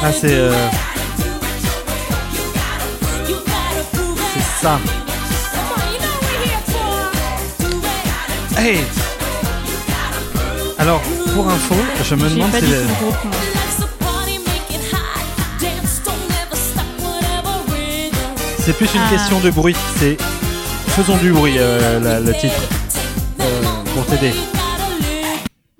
Ah, 0.02 0.12
c'est. 0.12 0.30
euh, 0.32 0.52
C'est 4.34 4.62
ça. 4.62 4.78
Hey 8.58 8.78
Alors, 10.78 11.02
pour 11.34 11.48
info, 11.48 11.74
je 12.04 12.14
me 12.14 12.28
demande 12.30 12.52
si. 12.54 12.60
le 12.62 12.84
groupe. 13.00 13.14
C'est 18.58 18.76
plus 18.76 18.92
une 18.94 19.00
Ah. 19.06 19.10
question 19.10 19.40
de 19.40 19.50
bruit, 19.50 19.76
c'est. 19.98 20.16
Faisons 20.96 21.16
du 21.18 21.30
bruit, 21.32 21.56
euh, 21.58 22.00
la- 22.00 22.20
le 22.20 22.32
titre. 22.32 22.54
Euh, 23.40 23.62
pour 23.94 24.06
t'aider. 24.06 24.32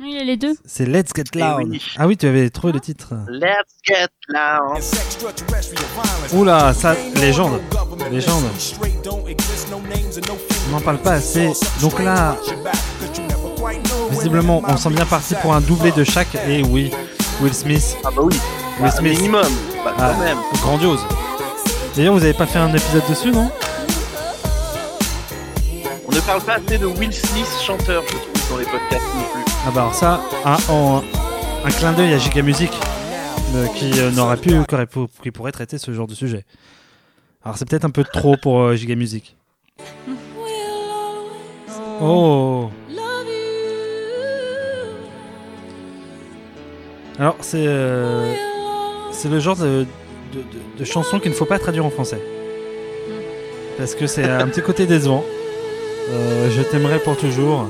Il 0.00 0.14
y 0.14 0.18
a 0.18 0.24
les 0.24 0.36
deux. 0.36 0.54
C'est 0.66 0.86
Let's 0.86 1.10
Get 1.16 1.24
Eh 1.34 1.38
Loud. 1.38 1.68
oui. 1.70 1.82
Ah 1.98 2.06
oui, 2.06 2.16
tu 2.16 2.26
avais 2.26 2.50
trouvé 2.50 2.72
le 2.74 2.80
titre. 2.80 3.08
Let's 3.28 3.76
get 3.84 4.08
loud. 4.28 4.82
Oula, 6.34 6.72
ça, 6.74 6.94
légende. 7.16 7.60
Légende. 8.10 8.44
On 10.68 10.72
n'en 10.72 10.80
parle 10.80 10.98
pas 10.98 11.12
assez. 11.12 11.50
Donc 11.80 12.02
là, 12.02 12.36
visiblement, 14.10 14.62
on 14.68 14.76
sent 14.76 14.90
bien 14.90 15.06
parti 15.06 15.34
pour 15.40 15.54
un 15.54 15.60
doublé 15.60 15.92
de 15.92 16.04
chaque. 16.04 16.34
Et 16.46 16.62
oui, 16.62 16.90
Will 17.40 17.54
Smith, 17.54 17.96
Ah 18.04 18.08
bah 18.14 18.22
oui. 18.22 18.38
Will 18.80 18.92
Smith, 18.92 19.16
minimum. 19.18 19.46
Bah 19.84 19.94
Ah. 19.98 20.12
même. 20.22 20.38
grandiose. 20.62 21.00
D'ailleurs, 21.96 22.12
vous 22.14 22.22
avez 22.22 22.34
pas 22.34 22.46
fait 22.46 22.58
un 22.58 22.68
épisode 22.74 23.02
dessus, 23.08 23.30
non? 23.30 23.50
On 23.50 23.65
ne 26.16 26.20
parle 26.22 26.40
pas 26.42 26.54
assez 26.54 26.78
de 26.78 26.86
Will 26.86 27.12
Smith 27.12 27.46
chanteur, 27.62 28.02
je 28.06 28.14
trouve, 28.16 28.50
dans 28.50 28.56
les 28.56 28.64
podcasts 28.64 29.14
non 29.14 29.22
plus. 29.32 29.52
Ah 29.66 29.70
bah 29.70 29.80
alors 29.82 29.94
ça, 29.94 30.22
un, 30.44 31.70
clin 31.70 31.92
d'œil 31.92 32.14
à 32.14 32.18
Giga 32.18 32.40
Music, 32.42 32.70
euh, 33.54 33.66
qui 33.68 34.00
euh, 34.00 34.10
n'aurait 34.12 34.38
pu, 34.38 34.52
qui, 35.22 35.30
pourrait 35.30 35.52
traiter 35.52 35.76
ce 35.76 35.92
genre 35.92 36.06
de 36.06 36.14
sujet. 36.14 36.44
Alors 37.44 37.58
c'est 37.58 37.68
peut-être 37.68 37.84
un 37.84 37.90
peu 37.90 38.02
trop 38.02 38.36
pour 38.36 38.60
euh, 38.62 38.76
Giga 38.76 38.94
Music. 38.94 39.36
Oh 42.00 42.70
Alors 47.18 47.36
c'est 47.40 47.66
euh, 47.66 48.34
c'est 49.10 49.28
le 49.28 49.40
genre 49.40 49.56
de- 49.56 49.86
de 50.78 50.84
chanson 50.84 51.18
qu'il 51.18 51.30
ne 51.30 51.36
faut 51.36 51.46
pas 51.46 51.58
traduire 51.58 51.84
en 51.84 51.90
français. 51.90 52.20
Parce 53.76 53.94
que 53.94 54.06
c'est 54.06 54.24
un 54.24 54.46
petit 54.48 54.62
côté 54.62 54.86
décevant. 54.86 55.22
Euh, 56.08 56.50
je 56.50 56.62
t'aimerai 56.62 56.98
pour 57.00 57.16
toujours. 57.16 57.68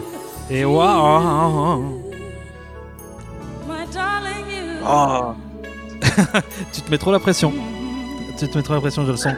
Et 0.51 0.65
waouh 0.65 2.03
Oh, 4.89 5.33
Tu 6.73 6.81
te 6.81 6.91
mets 6.91 6.99
trop 6.99 7.11
la 7.13 7.19
pression. 7.19 7.53
Tu 8.39 8.49
te 8.49 8.57
mets 8.57 8.63
trop 8.63 8.75
la 8.75 8.81
pression, 8.81 9.05
je 9.05 9.11
le 9.11 9.17
sens. 9.17 9.35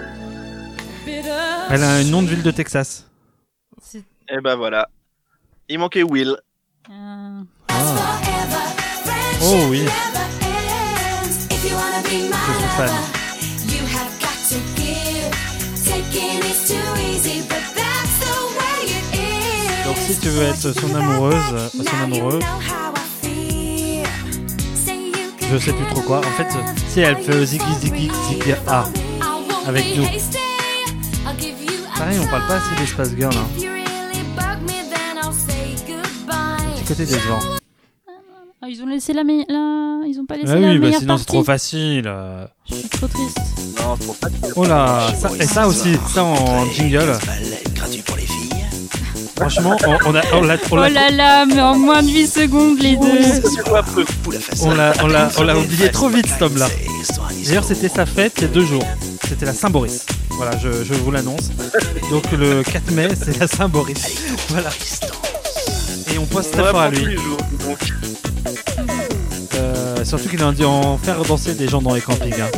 Elle 1.71 1.83
a 1.83 1.91
un 1.95 2.05
nom 2.05 2.23
de 2.23 2.29
ville 2.29 2.43
de 2.43 2.51
Texas. 2.51 3.07
et 3.95 4.41
bah 4.43 4.57
voilà. 4.57 4.89
Il 5.69 5.79
manquait 5.79 6.03
Will. 6.03 6.37
Euh, 6.91 7.41
Oh 9.41 9.67
oui, 9.71 9.83
je 11.51 12.53
suis 12.53 12.69
fan. 12.77 12.91
Si 20.07 20.19
tu 20.21 20.29
veux 20.29 20.43
être 20.43 20.73
son 20.73 20.95
amoureuse, 20.95 21.35
euh, 21.53 21.69
son 21.73 22.03
amoureux, 22.05 22.39
je 25.51 25.59
sais 25.59 25.73
plus 25.73 25.87
trop 25.87 26.03
quoi. 26.03 26.19
En 26.19 26.23
fait, 26.37 26.47
si 26.89 27.01
elle 27.01 27.17
fait 27.19 27.45
Ziggy 27.47 27.65
Ziggy 27.81 28.11
Ziggy 28.29 28.53
A 28.67 28.85
avec 29.67 29.85
nous. 29.97 30.05
Pareil, 31.97 32.19
on 32.23 32.27
parle 32.29 32.47
pas 32.47 32.57
assez 32.57 32.75
des 32.81 32.87
Space 32.87 33.11
Girls. 33.19 33.35
Hein. 33.37 33.47
Petit 36.77 36.85
côté 36.87 37.05
décevant. 37.07 37.39
Ah, 38.63 38.67
ils 38.69 38.83
ont 38.83 38.87
laissé 38.87 39.13
la, 39.13 39.25
me- 39.25 39.45
la... 39.49 40.07
Ils 40.07 40.19
ont 40.21 40.27
pas 40.27 40.37
laissé 40.37 40.49
Ah 40.51 40.55
la 40.57 40.69
oui, 40.69 40.79
bah 40.79 40.87
meilleure 40.87 41.01
sinon 41.01 41.19
c'est 41.19 41.25
trop 41.27 41.45
facile. 41.45 42.05
euh. 42.07 42.47
Je 42.69 42.75
suis 42.77 42.89
trop 42.89 43.07
triste. 43.09 43.39
Non, 43.79 43.97
trop 43.97 44.13
facile. 44.15 44.39
Oh 44.57 44.65
là, 44.65 45.09
ça, 45.19 45.31
et 45.39 45.47
ça 45.47 45.67
aussi, 45.69 45.97
ça 46.13 46.25
en 46.25 46.65
jingle. 46.71 47.19
gratuit 47.75 48.03
pour 48.03 48.17
les 48.17 48.23
filles. 48.23 48.48
Franchement, 49.39 49.77
on, 49.87 49.97
on 50.11 50.15
a, 50.17 50.23
on 50.33 50.43
l'a, 50.43 50.57
on 50.71 50.77
Oh 50.79 50.89
là 50.89 51.11
là, 51.11 51.47
mais 51.47 51.61
en 51.61 51.79
moins 51.79 52.03
de 52.03 52.09
8 52.09 52.27
secondes 52.27 52.79
les 52.81 52.97
deux. 52.97 53.21
On 54.63 54.71
l'a, 54.75 54.93
on 55.03 55.07
l'a, 55.07 55.29
on 55.39 55.43
l'a 55.45 55.57
oublié 55.57 55.91
trop 55.91 56.09
vite, 56.09 56.27
cet 56.27 56.43
homme-là. 56.43 56.69
D'ailleurs, 57.47 57.65
c'était 57.65 57.89
sa 57.89 58.05
fête 58.05 58.33
il 58.39 58.43
y 58.43 58.45
a 58.45 58.49
deux 58.49 58.65
jours. 58.65 58.85
C'était 59.29 59.47
la 59.47 59.53
Saint-Boris. 59.55 60.07
Voilà, 60.31 60.57
je, 60.59 60.85
je 60.85 60.95
vous 60.95 61.11
l'annonce. 61.11 61.51
Donc 62.11 62.31
le 62.33 62.63
4 62.63 62.91
mai, 62.93 63.09
c'est 63.15 63.39
la 63.39 63.47
Saint-Boris. 63.47 64.19
Voilà. 64.49 64.71
Et 66.13 66.19
on 66.19 66.27
pense 66.27 66.51
très 66.51 66.63
fort 66.71 66.81
à 66.81 66.91
lui. 66.91 67.17
Euh, 69.55 70.05
surtout 70.05 70.29
qu'il 70.29 70.43
a 70.43 70.53
dû 70.53 70.65
en 70.65 70.97
faire 70.99 71.23
danser 71.23 71.55
des 71.55 71.69
gens 71.69 71.83
dans 71.83 71.95
les 71.95 72.01
campings. 72.01 72.41
hein. 72.41 72.49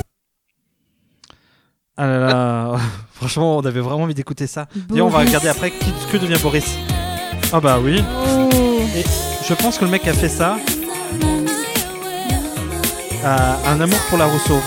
Ah 1.97 2.07
là 2.07 2.19
là, 2.19 2.77
franchement, 3.21 3.59
on 3.59 3.61
avait 3.67 3.81
vraiment 3.81 4.05
envie 4.05 4.15
d'écouter 4.15 4.47
ça. 4.47 4.67
D'ailleurs, 4.89 5.07
on 5.07 5.11
va 5.11 5.19
regarder 5.19 5.49
après 5.49 5.71
qui, 5.71 5.93
que 6.11 6.17
devient 6.17 6.41
Boris. 6.43 6.65
Ah 7.53 7.61
bah 7.61 7.79
oui. 7.83 8.03
Oh. 8.27 8.49
Et 8.97 9.05
je 9.47 9.55
pense 9.55 9.77
que 9.79 9.85
le 9.85 9.91
mec 9.91 10.09
a 10.09 10.15
fait 10.15 10.29
ça 10.31 10.57
un 13.23 13.79
amour 13.81 13.99
pour 14.09 14.17
la 14.17 14.25
Rousseau. 14.25 14.59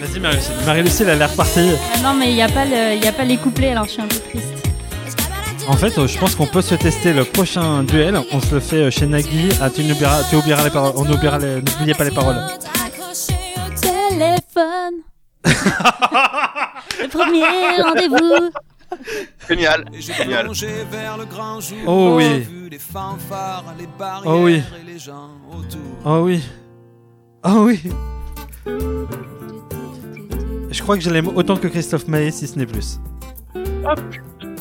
Vas-y 0.00 0.20
Marie-Lucie. 0.20 0.50
Marie-Lucie, 0.66 1.02
elle 1.02 1.10
a 1.10 1.16
l'air 1.16 1.32
partie. 1.34 1.70
Ah 1.94 1.98
non, 2.02 2.14
mais 2.14 2.28
il 2.30 2.34
n'y 2.34 2.42
a, 2.42 2.48
pas 2.48 2.64
le- 2.64 2.94
il 2.96 3.04
y 3.04 3.08
a 3.08 3.12
pas 3.12 3.24
les 3.24 3.36
couplets, 3.36 3.70
alors 3.72 3.84
je 3.86 3.90
suis 3.92 4.02
un 4.02 4.06
peu 4.06 4.16
triste. 4.30 4.57
En 5.68 5.76
fait, 5.76 5.98
euh, 5.98 6.06
je 6.06 6.18
pense 6.18 6.34
qu'on 6.34 6.46
peut 6.46 6.62
se 6.62 6.74
tester 6.74 7.12
le 7.12 7.24
prochain 7.24 7.82
duel. 7.84 8.18
On 8.32 8.40
se 8.40 8.54
le 8.54 8.60
fait 8.60 8.84
euh, 8.84 8.90
chez 8.90 9.06
Nagui. 9.06 9.48
Ah, 9.60 9.68
tu 9.70 9.84
n'oublieras, 9.84 10.22
tu 10.30 10.36
oublieras 10.36 10.64
les 10.64 10.70
paroles. 10.70 10.92
On 10.96 11.08
oubliera 11.10 11.38
les, 11.38 11.56
n'oubliez 11.56 11.94
pas 11.94 12.04
les 12.04 12.10
paroles. 12.10 12.38
Téléphone. 13.80 15.02
le 15.44 17.08
premier 17.08 17.82
rendez-vous. 17.82 18.50
Génial, 19.48 19.84
Et 19.92 20.00
j'ai 20.00 20.14
génial. 20.14 20.44
plongé 20.46 20.68
vers 20.90 21.18
le 21.18 21.26
grand 21.26 21.60
jour. 21.60 21.76
Oh 21.86 22.14
oui. 22.16 22.40
Vu 22.40 22.68
les 22.70 22.78
fanfares, 22.78 23.64
les 23.78 23.86
barrières 23.98 24.32
Oh 24.34 24.44
oui. 24.44 24.62
et 24.80 24.90
les 24.90 24.98
gens 24.98 25.30
autour. 25.52 25.80
Oh 26.06 26.20
oui. 26.24 26.42
Oh 27.44 27.64
oui. 27.66 27.82
Je 30.70 30.82
crois 30.82 30.96
que 30.96 31.02
je 31.02 31.10
l'aime 31.10 31.28
autant 31.28 31.56
que 31.56 31.68
Christophe 31.68 32.08
Maé, 32.08 32.30
si 32.30 32.46
ce 32.46 32.58
n'est 32.58 32.66
plus. 32.66 32.96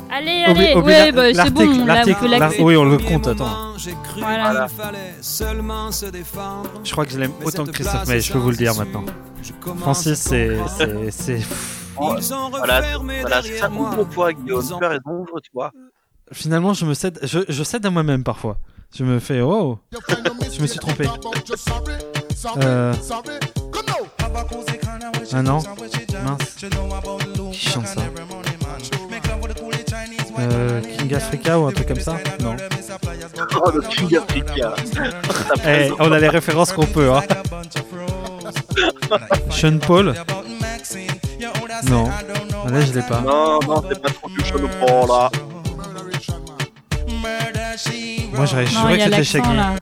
Allez, 0.09 0.43
allez, 0.45 0.73
oublie 0.75 0.85
ouais, 0.93 1.11
bah, 1.11 1.23
c'est 1.27 1.33
l'article, 1.33 1.53
bon, 1.67 1.81
on 1.81 1.85
l'a- 1.85 1.93
l'article, 1.95 2.19
on 2.23 2.27
l'a- 2.29 2.37
l'ar- 2.39 2.51
Oui, 2.59 2.77
on 2.77 2.85
le 2.85 2.97
compte, 2.97 3.27
attends. 3.27 3.73
Voilà. 4.17 4.67
qu'il 4.67 4.77
fallait 4.77 5.15
seulement 5.21 5.91
se 5.91 6.05
défendre. 6.07 6.69
Je 6.83 6.91
crois 6.91 7.05
que 7.05 7.11
je 7.11 7.19
l'aime 7.19 7.31
Mais 7.39 7.45
autant 7.45 7.65
que 7.65 7.71
Christophe 7.71 8.07
Maé, 8.07 8.21
je 8.21 8.31
peux 8.33 8.39
vous 8.39 8.51
le 8.51 8.55
dire 8.57 8.73
maintenant. 8.75 9.03
Francis, 9.81 10.19
c'est. 10.19 10.57
c'est- 11.11 11.41
ont 11.97 12.15
Voilà, 12.49 12.81
voilà 12.97 13.41
c'est 13.41 13.57
ça. 13.57 13.69
moi. 13.69 13.89
Ouvre-toi, 13.91 14.33
Guillaume. 14.33 14.65
Tu 14.79 14.85
as 14.85 14.89
raison, 14.89 15.01
ouvre-toi. 15.11 15.71
Finalement, 16.31 16.73
je 16.73 16.85
me 16.85 16.93
cède, 16.93 17.19
je, 17.23 17.39
je 17.47 17.63
cède 17.63 17.85
à 17.85 17.89
moi-même 17.89 18.23
parfois. 18.23 18.57
Je 18.95 19.03
me 19.03 19.19
fais, 19.19 19.41
oh, 19.41 19.79
je 20.53 20.61
me 20.61 20.67
suis 20.67 20.79
trompé. 20.79 21.05
Euh... 22.57 22.93
Ah 25.33 25.41
non, 25.41 25.59
mince. 26.23 26.55
Qui 27.51 27.69
chante 27.69 27.87
ça? 27.87 28.01
Euh, 30.39 30.81
King 30.81 31.13
Africa 31.15 31.59
ou 31.59 31.65
un 31.67 31.71
truc 31.71 31.87
comme 31.87 31.99
ça 31.99 32.17
Non. 32.41 32.55
Oh, 33.63 33.71
le 33.71 33.81
King 33.81 34.17
Africa. 34.17 34.75
Eh, 35.65 35.91
on 35.99 36.11
a 36.11 36.19
les 36.19 36.29
références 36.29 36.71
qu'on 36.71 36.85
peut, 36.85 37.11
hein. 37.11 37.21
Sean 39.49 39.77
Paul 39.79 40.13
Non. 41.89 42.09
Ah, 42.09 42.69
Là, 42.69 42.81
je 42.81 42.93
l'ai 42.93 43.01
pas. 43.01 43.21
Non, 43.21 43.59
non, 43.67 43.83
c'est 43.89 44.01
pas 44.01 44.09
trop 44.09 44.29
du 44.29 44.37
de 44.37 44.85
Paul, 44.85 45.07
là. 45.07 45.29
Moi, 48.33 48.45
j'aurais 48.45 48.67
juré 48.67 48.97
que 48.97 49.01
a 49.03 49.05
c'était 49.05 49.23
Shaggy. 49.23 49.55
là. 49.55 49.75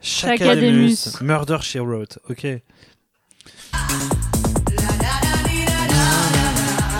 Shakademus. 0.00 0.96
Shakademus. 0.96 1.20
Murder 1.22 1.58
She 1.60 1.76
Wrote. 1.76 2.18
Ok. 2.30 2.42
Je 2.44 2.60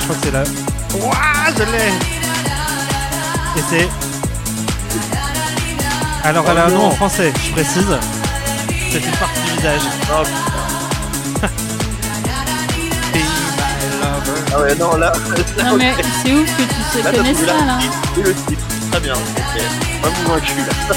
crois 0.04 0.16
que 0.16 0.22
c'est 0.22 0.30
là. 0.32 0.44
Ouah, 0.94 1.52
je 1.56 1.62
l'ai 1.64 1.92
Et 3.56 3.62
c'est. 3.68 3.88
Alors, 6.24 6.44
elle 6.50 6.58
a 6.58 6.66
un 6.66 6.70
nom 6.70 6.86
en 6.86 6.90
français, 6.90 7.32
je 7.46 7.50
précise. 7.52 7.86
C'est 8.90 8.98
une 9.04 9.10
partie 9.12 9.40
du 9.42 9.50
visage. 9.56 9.80
Oh, 14.02 14.06
Ah 14.52 14.60
ouais, 14.62 14.74
non, 14.76 14.96
là. 14.96 15.12
Non, 15.64 15.76
mais 15.76 15.92
c'est 16.24 16.32
ouf 16.34 16.56
que 16.56 16.62
tu 16.62 16.68
sais 16.92 17.02
Là, 17.02 17.10
t'as 17.12 17.16
connais 17.18 17.34
ça 17.34 17.46
là. 17.46 17.78
et 18.18 18.22
le 18.22 18.34
titre. 18.34 18.66
Très 18.90 19.00
bien, 19.00 19.14
ok. 19.14 19.62
Moi, 20.00 20.10
vous 20.10 20.24
convaincu, 20.26 20.52
là. 20.58 20.96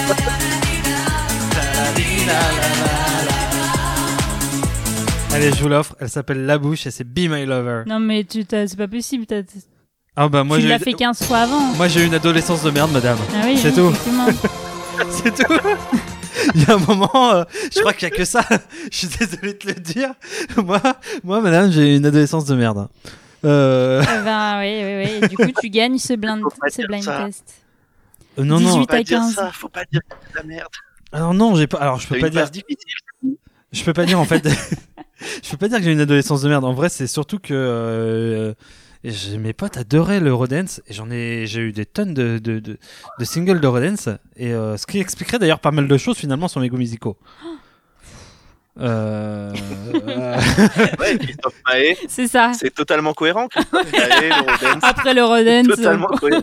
Allez, 5.33 5.51
je 5.51 5.61
vous 5.63 5.69
l'offre. 5.69 5.95
Elle 5.99 6.09
s'appelle 6.09 6.45
La 6.45 6.57
Bouche 6.57 6.85
et 6.87 6.91
c'est 6.91 7.03
Be 7.03 7.29
My 7.29 7.45
Lover. 7.45 7.83
Non, 7.87 7.99
mais 7.99 8.23
tu 8.23 8.45
t'as- 8.45 8.67
c'est 8.67 8.77
pas 8.77 8.87
possible. 8.87 9.25
t'as- 9.25 9.41
Ah 10.15 10.29
bah 10.29 10.43
moi 10.43 10.57
tu 10.57 10.63
j'ai 10.63 10.69
l'as 10.69 10.75
eu- 10.75 10.79
fait 10.79 10.93
15 10.93 11.23
fois 11.23 11.39
avant. 11.39 11.59
moi 11.73 11.87
j'ai 11.87 12.03
eu 12.03 12.05
une 12.05 12.13
adolescence 12.13 12.61
de 12.63 12.69
merde, 12.71 12.91
madame. 12.91 13.17
Ah 13.33 13.41
oui, 13.45 13.57
c'est 13.57 13.69
oui, 13.69 13.75
tout. 13.75 13.93
C'est 15.09 15.33
tout. 15.33 15.53
Il 16.53 16.61
y 16.61 16.65
a 16.69 16.75
un 16.75 16.77
moment, 16.77 17.31
euh, 17.33 17.43
je 17.73 17.79
crois 17.79 17.93
qu'il 17.93 18.03
y 18.07 18.11
a 18.11 18.15
que 18.15 18.25
ça. 18.25 18.45
je 18.91 18.95
suis 18.97 19.07
désolé 19.07 19.53
de 19.53 19.67
le 19.67 19.73
dire. 19.73 20.11
Moi, 20.57 20.79
moi, 21.23 21.41
madame, 21.41 21.71
j'ai 21.71 21.93
eu 21.93 21.97
une 21.97 22.05
adolescence 22.05 22.45
de 22.45 22.55
merde. 22.55 22.87
Euh, 23.43 24.03
Eh 24.03 24.23
ben 24.23 24.59
oui, 24.59 24.81
oui, 24.83 25.19
oui. 25.21 25.27
Du 25.29 25.35
coup, 25.35 25.51
tu 25.61 25.69
gagnes 25.71 25.97
ce 25.97 26.13
blind, 26.13 26.43
ce 26.69 26.77
dire 26.77 26.87
blind 26.87 27.03
test. 27.05 27.43
euh, 28.37 28.43
non, 28.43 28.59
non. 28.59 28.77
18 28.77 28.79
Faut 28.81 28.85
pas 28.85 28.95
à 28.97 29.03
dire 29.03 29.19
15. 29.19 29.33
ça, 29.33 29.51
faut 29.51 29.67
pas 29.69 29.83
dire 29.91 30.01
que 30.07 30.15
c'est 30.27 30.33
de 30.33 30.37
la 30.47 30.55
merde. 30.55 30.69
Alors 31.11 31.33
non, 31.33 31.55
j'ai 31.55 31.67
pas. 31.67 31.79
Alors 31.79 31.99
je 31.99 32.07
peux 32.07 32.17
eu 32.17 32.21
pas 32.21 32.29
dire. 32.29 32.49
difficile. 32.51 33.37
Je 33.71 33.83
peux 33.83 33.93
pas 33.93 34.05
dire 34.05 34.19
en 34.19 34.25
fait. 34.25 34.47
je 35.43 35.49
peux 35.49 35.57
pas 35.57 35.67
dire 35.69 35.79
que 35.79 35.83
j'ai 35.83 35.89
eu 35.89 35.93
une 35.93 36.01
adolescence 36.01 36.43
de 36.43 36.49
merde. 36.49 36.63
En 36.65 36.73
vrai, 36.73 36.89
c'est 36.89 37.07
surtout 37.07 37.39
que 37.39 38.55
mes 39.37 39.53
potes 39.53 39.75
adoraient 39.77 40.19
le 40.21 40.33
Rodance 40.33 40.81
et 40.87 40.93
j'en 40.93 41.11
ai, 41.11 41.45
j'ai 41.45 41.59
eu 41.61 41.71
des 41.73 41.85
tonnes 41.85 42.13
de, 42.13 42.37
de, 42.39 42.59
de, 42.59 42.77
de 43.19 43.25
singles 43.25 43.59
et 44.37 44.53
euh, 44.53 44.77
ce 44.77 44.85
qui 44.87 44.99
expliquerait 44.99 45.39
d'ailleurs 45.39 45.59
pas 45.59 45.71
mal 45.71 45.87
de 45.87 45.97
choses 45.97 46.17
finalement 46.17 46.47
sur 46.47 46.61
mes 46.61 46.69
goûts 46.69 46.77
musicaux. 46.77 47.17
Euh, 48.79 49.53
Ouais, 50.99 51.17
Christophe 51.19 51.61
Maé, 51.71 51.95
C'est 52.07 52.27
ça. 52.27 52.53
c'est 52.59 52.73
totalement 52.73 53.13
cohérent. 53.13 53.47
Maé, 53.71 54.31
Après 54.81 55.13
le 55.13 55.23
Rodent. 55.23 55.67
totalement 55.75 56.07
cohérent. 56.19 56.41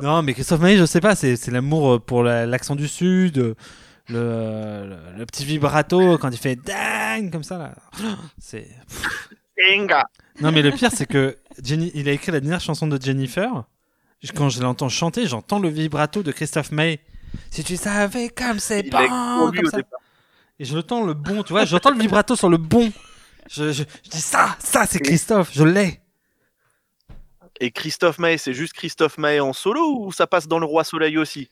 non, 0.00 0.22
mais 0.22 0.34
Christophe 0.34 0.60
Maé, 0.60 0.76
je 0.76 0.84
sais 0.84 1.00
pas, 1.00 1.14
c'est 1.14 1.36
c'est 1.36 1.50
l'amour 1.50 1.94
euh, 1.94 1.98
pour 1.98 2.22
la- 2.22 2.44
l'accent 2.44 2.76
du 2.76 2.88
sud, 2.88 3.38
le, 3.38 3.56
le, 4.10 4.96
le 5.16 5.24
petit 5.24 5.46
vibrato 5.46 6.18
quand 6.18 6.28
il 6.30 6.36
fait 6.36 6.56
dang 6.56 7.30
comme 7.30 7.42
ça 7.44 7.56
là. 7.56 7.74
C'est 8.38 8.68
Inga. 9.72 10.04
Non, 10.40 10.52
mais 10.52 10.62
le 10.62 10.70
pire, 10.70 10.90
c'est 10.92 11.06
que 11.06 11.38
Jenny, 11.62 11.90
il 11.94 12.08
a 12.08 12.12
écrit 12.12 12.32
la 12.32 12.40
dernière 12.40 12.60
chanson 12.60 12.86
de 12.86 13.00
Jennifer. 13.00 13.64
Quand 14.34 14.48
je 14.48 14.60
l'entends 14.60 14.88
chanter, 14.88 15.26
j'entends 15.26 15.58
le 15.58 15.68
vibrato 15.68 16.22
de 16.22 16.32
Christophe 16.32 16.72
May. 16.72 17.00
Si 17.50 17.62
tu 17.62 17.76
savais 17.76 18.28
comme 18.28 18.58
c'est 18.58 18.82
bon, 18.82 19.52
comme 19.54 19.70
ça. 19.70 19.78
Et 20.58 20.64
je 20.64 20.74
l'entends 20.74 21.04
le 21.04 21.14
bon, 21.14 21.42
tu 21.42 21.52
vois, 21.52 21.64
j'entends 21.64 21.90
le 21.90 21.98
vibrato 21.98 22.34
sur 22.34 22.48
le 22.48 22.56
bon. 22.56 22.92
Je, 23.48 23.72
je, 23.72 23.84
je 24.04 24.10
dis 24.10 24.20
ça, 24.20 24.56
ça 24.58 24.86
c'est 24.86 24.98
Christophe, 24.98 25.50
je 25.52 25.62
l'ai. 25.62 26.00
Et 27.60 27.70
Christophe 27.70 28.18
Maé, 28.18 28.38
c'est 28.38 28.54
juste 28.54 28.72
Christophe 28.72 29.18
Maé 29.18 29.40
en 29.40 29.52
solo 29.52 30.06
ou 30.06 30.12
ça 30.12 30.26
passe 30.26 30.48
dans 30.48 30.58
le 30.58 30.66
Roi 30.66 30.82
Soleil 30.82 31.16
aussi? 31.18 31.48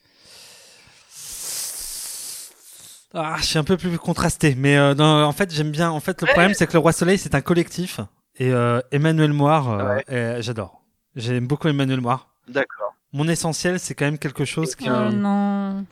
Ah, 3.13 3.37
je 3.39 3.45
suis 3.45 3.59
un 3.59 3.65
peu 3.65 3.77
plus 3.77 3.97
contrasté, 3.99 4.57
mais 4.57 4.77
euh, 4.77 4.95
non, 4.95 5.25
en 5.25 5.33
fait 5.33 5.55
j'aime 5.55 5.71
bien. 5.71 5.91
En 5.91 6.01
fait, 6.01 6.21
le 6.23 6.27
problème 6.27 6.55
c'est 6.55 6.67
que 6.67 6.73
le 6.73 6.81
Roi 6.81 6.93
Soleil 6.93 7.19
c'est 7.19 7.35
un 7.35 7.41
collectif 7.43 8.01
et 8.39 8.51
euh, 8.53 8.81
Emmanuel 8.91 9.33
Moir, 9.33 9.71
euh, 9.71 9.99
euh, 10.11 10.43
j'adore. 10.43 10.83
J'aime 11.17 11.47
beaucoup 11.47 11.69
Emmanuel 11.69 12.01
Moir. 12.01 12.29
D'accord. 12.49 12.95
Mon 13.13 13.29
essentiel 13.29 13.79
c'est 13.79 13.95
quand 13.95 14.05
même 14.07 14.19
quelque 14.19 14.45
chose 14.45 14.75
qui. 14.75 14.89
Oh 14.91 15.11
non. 15.11 15.85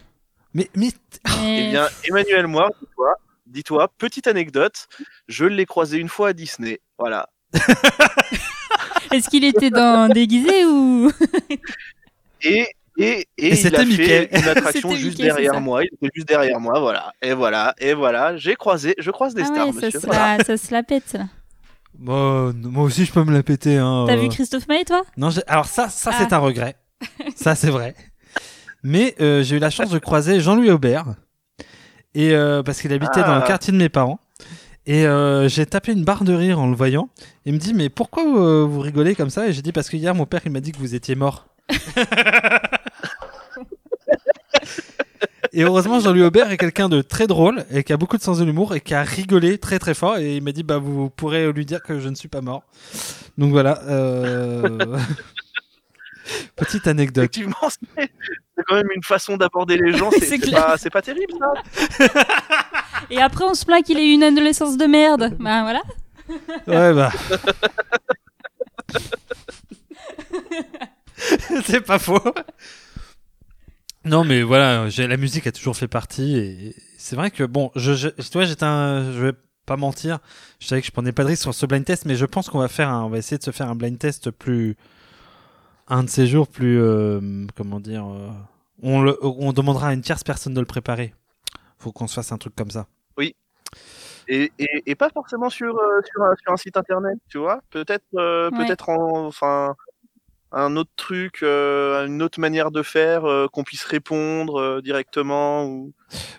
Mais 0.54 0.68
mais 0.76 0.88
Eh 1.46 1.70
bien, 1.70 1.88
Emmanuel 2.08 2.46
Moir, 2.46 2.70
dis-toi, 2.80 3.14
dis-toi, 3.46 3.88
petite 3.96 4.26
anecdote, 4.26 4.88
je 5.28 5.44
l'ai 5.46 5.64
croisé 5.66 5.98
une 5.98 6.08
fois 6.08 6.28
à 6.28 6.32
Disney. 6.32 6.80
Voilà. 6.98 7.28
Est-ce 9.12 9.28
qu'il 9.28 9.44
était 9.44 9.70
dans 9.70 10.08
déguisé 10.12 10.64
ou 10.64 11.10
Et, 12.42 12.66
et, 12.98 13.04
et, 13.06 13.26
Et 13.38 13.48
il 13.50 13.56
c'était 13.56 13.76
a 13.78 13.84
Mickey. 13.84 14.04
fait 14.28 14.38
une 14.40 14.48
attraction 14.48 14.90
juste 14.90 15.04
Mickey, 15.18 15.22
derrière 15.24 15.54
ça. 15.54 15.60
moi. 15.60 15.82
Il 15.84 15.90
était 15.94 16.10
juste 16.14 16.28
derrière 16.28 16.58
moi, 16.60 16.80
voilà. 16.80 17.12
Et 17.22 17.32
voilà, 17.34 17.74
et 17.78 17.94
voilà. 17.94 18.36
J'ai 18.36 18.56
croisé, 18.56 18.94
je 18.98 19.10
croise 19.10 19.34
des 19.34 19.42
Ah 19.42 19.46
stars, 19.46 19.66
ouais, 19.68 19.72
ça 19.80 19.86
monsieur. 19.86 20.00
se, 20.00 20.06
Voilà. 20.06 20.38
la, 20.38 20.44
ça 20.44 20.56
se 20.56 20.72
la 20.72 20.82
pète. 20.82 21.16
Bon, 21.98 22.52
moi 22.54 22.84
aussi, 22.84 23.04
je 23.04 23.12
peux 23.12 23.22
me 23.24 23.32
la 23.32 23.42
péter. 23.42 23.76
Hein, 23.78 24.04
T'as 24.06 24.14
euh. 24.16 24.20
vu 24.20 24.28
Christophe 24.28 24.66
Maé, 24.68 24.84
toi? 24.84 25.02
Non, 25.16 25.30
j'ai- 25.30 25.46
alors 25.46 25.66
ça, 25.66 25.88
ça 25.88 26.10
Ah. 26.12 26.16
c'est 26.18 26.32
un 26.32 26.38
regret. 26.38 26.76
ça, 27.36 27.54
c'est 27.54 27.70
vrai. 27.70 27.94
Mais 28.82 29.14
euh, 29.20 29.42
j'ai 29.42 29.56
eu 29.56 29.58
la 29.60 29.70
chance 29.70 29.90
de 29.90 29.98
croiser 29.98 30.40
Jean-Louis 30.40 30.70
Aubert. 30.70 31.14
Et 32.14 32.32
euh, 32.34 32.62
parce 32.62 32.80
qu'il 32.80 32.92
habitait 32.92 33.20
dans 33.22 33.36
le 33.36 33.42
Ah. 33.42 33.46
quartier 33.46 33.72
de 33.72 33.78
mes 33.78 33.88
parents. 33.88 34.18
Et 34.84 35.06
euh, 35.06 35.48
j'ai 35.48 35.64
tapé 35.64 35.92
une 35.92 36.04
barre 36.04 36.24
de 36.24 36.34
rire 36.34 36.58
en 36.58 36.68
le 36.68 36.74
voyant. 36.74 37.08
Il 37.46 37.52
me 37.54 37.58
dit 37.58 37.72
mais 37.72 37.88
pourquoi 37.88 38.24
euh, 38.24 38.64
vous 38.68 38.80
rigolez 38.80 39.14
comme 39.14 39.30
ça? 39.30 39.46
Et 39.46 39.52
j'ai 39.52 39.62
dit 39.62 39.70
parce 39.70 39.88
que 39.88 39.96
hier 39.96 40.12
mon 40.14 40.26
père 40.26 40.40
il 40.44 40.50
m'a 40.50 40.60
dit 40.60 40.72
que 40.72 40.78
vous 40.78 40.94
étiez 40.96 41.14
mort. 41.14 41.46
et 45.52 45.62
heureusement 45.64 46.00
Jean-Louis 46.00 46.22
Aubert 46.24 46.50
est 46.50 46.56
quelqu'un 46.56 46.88
de 46.88 47.02
très 47.02 47.26
drôle 47.26 47.64
et 47.70 47.84
qui 47.84 47.92
a 47.92 47.96
beaucoup 47.96 48.16
de 48.16 48.22
sens 48.22 48.38
de 48.38 48.44
l'humour 48.44 48.74
et 48.74 48.80
qui 48.80 48.94
a 48.94 49.02
rigolé 49.02 49.58
très 49.58 49.78
très 49.78 49.94
fort 49.94 50.16
et 50.18 50.36
il 50.36 50.42
m'a 50.42 50.52
dit 50.52 50.62
bah 50.62 50.78
vous 50.78 51.10
pourrez 51.10 51.52
lui 51.52 51.64
dire 51.66 51.82
que 51.82 51.98
je 52.00 52.08
ne 52.08 52.14
suis 52.14 52.28
pas 52.28 52.40
mort. 52.40 52.62
Donc 53.38 53.50
voilà. 53.50 53.82
euh, 53.84 54.68
Petite 56.56 56.86
anecdote. 56.86 57.24
Effectivement, 57.24 57.68
c'est 57.96 58.64
quand 58.66 58.76
même 58.76 58.88
une 58.94 59.02
façon 59.02 59.36
d'aborder 59.36 59.76
les 59.76 59.92
gens. 59.92 60.10
C'est 60.12 60.20
C'est 60.20 60.26
c'est 60.26 60.38
clair. 60.38 60.64
pas, 60.66 60.76
c'est 60.78 60.90
pas 60.90 61.02
terrible, 61.02 61.32
ça. 61.38 61.52
Et 63.10 63.20
après, 63.20 63.44
on 63.44 63.54
se 63.54 63.64
plaint 63.64 63.84
qu'il 63.84 63.98
ait 63.98 64.06
eu 64.08 64.12
une 64.14 64.22
adolescence 64.22 64.76
de 64.76 64.84
merde. 64.86 65.36
Bah 65.40 65.62
voilà. 65.62 65.82
Ouais, 66.68 66.94
bah. 66.94 67.10
c'est 71.64 71.80
pas 71.80 71.98
faux. 71.98 72.20
Non, 74.04 74.24
mais 74.24 74.42
voilà, 74.42 74.88
j'ai- 74.88 75.06
la 75.06 75.16
musique 75.16 75.46
a 75.46 75.52
toujours 75.52 75.76
fait 75.76 75.88
partie. 75.88 76.36
Et 76.36 76.74
c'est 76.98 77.14
vrai 77.16 77.30
que, 77.30 77.44
bon, 77.44 77.70
je, 77.76 77.92
je, 77.94 78.08
tu 78.08 78.22
vois, 78.32 78.44
j'étais 78.44 78.64
un. 78.64 79.12
Je 79.12 79.26
vais 79.26 79.32
pas 79.66 79.76
mentir. 79.76 80.18
Je 80.58 80.66
savais 80.66 80.80
que 80.80 80.86
je 80.86 80.92
prenais 80.92 81.12
pas 81.12 81.22
de 81.22 81.28
risque 81.28 81.42
sur 81.42 81.54
ce 81.54 81.66
blind 81.66 81.84
test, 81.84 82.04
mais 82.06 82.16
je 82.16 82.26
pense 82.26 82.48
qu'on 82.50 82.58
va 82.58 82.68
faire 82.68 82.88
un. 82.90 83.04
On 83.04 83.08
va 83.08 83.18
essayer 83.18 83.38
de 83.38 83.44
se 83.44 83.52
faire 83.52 83.68
un 83.70 83.76
blind 83.76 83.98
test 83.98 84.30
plus. 84.30 84.76
Un 85.88 86.04
de 86.04 86.08
ces 86.08 86.26
jours 86.26 86.48
plus. 86.48 86.80
euh, 86.80 87.46
comment 87.56 87.80
dire. 87.80 88.04
euh, 88.06 88.28
on, 88.82 89.02
le, 89.02 89.16
on 89.22 89.52
demandera 89.52 89.88
à 89.88 89.92
une 89.94 90.00
tierce 90.02 90.24
personne 90.24 90.54
de 90.54 90.60
le 90.60 90.66
préparer. 90.66 91.14
Faut 91.78 91.92
qu'on 91.92 92.06
se 92.08 92.14
fasse 92.14 92.32
un 92.32 92.38
truc 92.38 92.54
comme 92.56 92.70
ça. 92.70 92.86
Et, 94.28 94.52
et, 94.60 94.82
et 94.86 94.94
pas 94.94 95.10
forcément 95.10 95.50
sur, 95.50 95.74
euh, 95.76 96.00
sur, 96.12 96.22
un, 96.22 96.34
sur 96.40 96.52
un 96.52 96.56
site 96.56 96.76
internet, 96.76 97.18
tu 97.28 97.38
vois. 97.38 97.60
Peut-être 97.70 98.04
euh, 98.14 98.50
Ouais. 98.52 98.64
peut-être 98.66 98.88
en. 98.88 99.26
Enfin. 99.26 99.74
Un 100.54 100.76
autre 100.76 100.90
truc, 100.96 101.38
euh, 101.42 102.06
une 102.06 102.22
autre 102.22 102.38
manière 102.38 102.70
de 102.70 102.82
faire, 102.82 103.24
euh, 103.24 103.46
qu'on 103.48 103.64
puisse 103.64 103.84
répondre 103.84 104.60
euh, 104.60 104.80
directement. 104.82 105.64
Ou... 105.64 105.92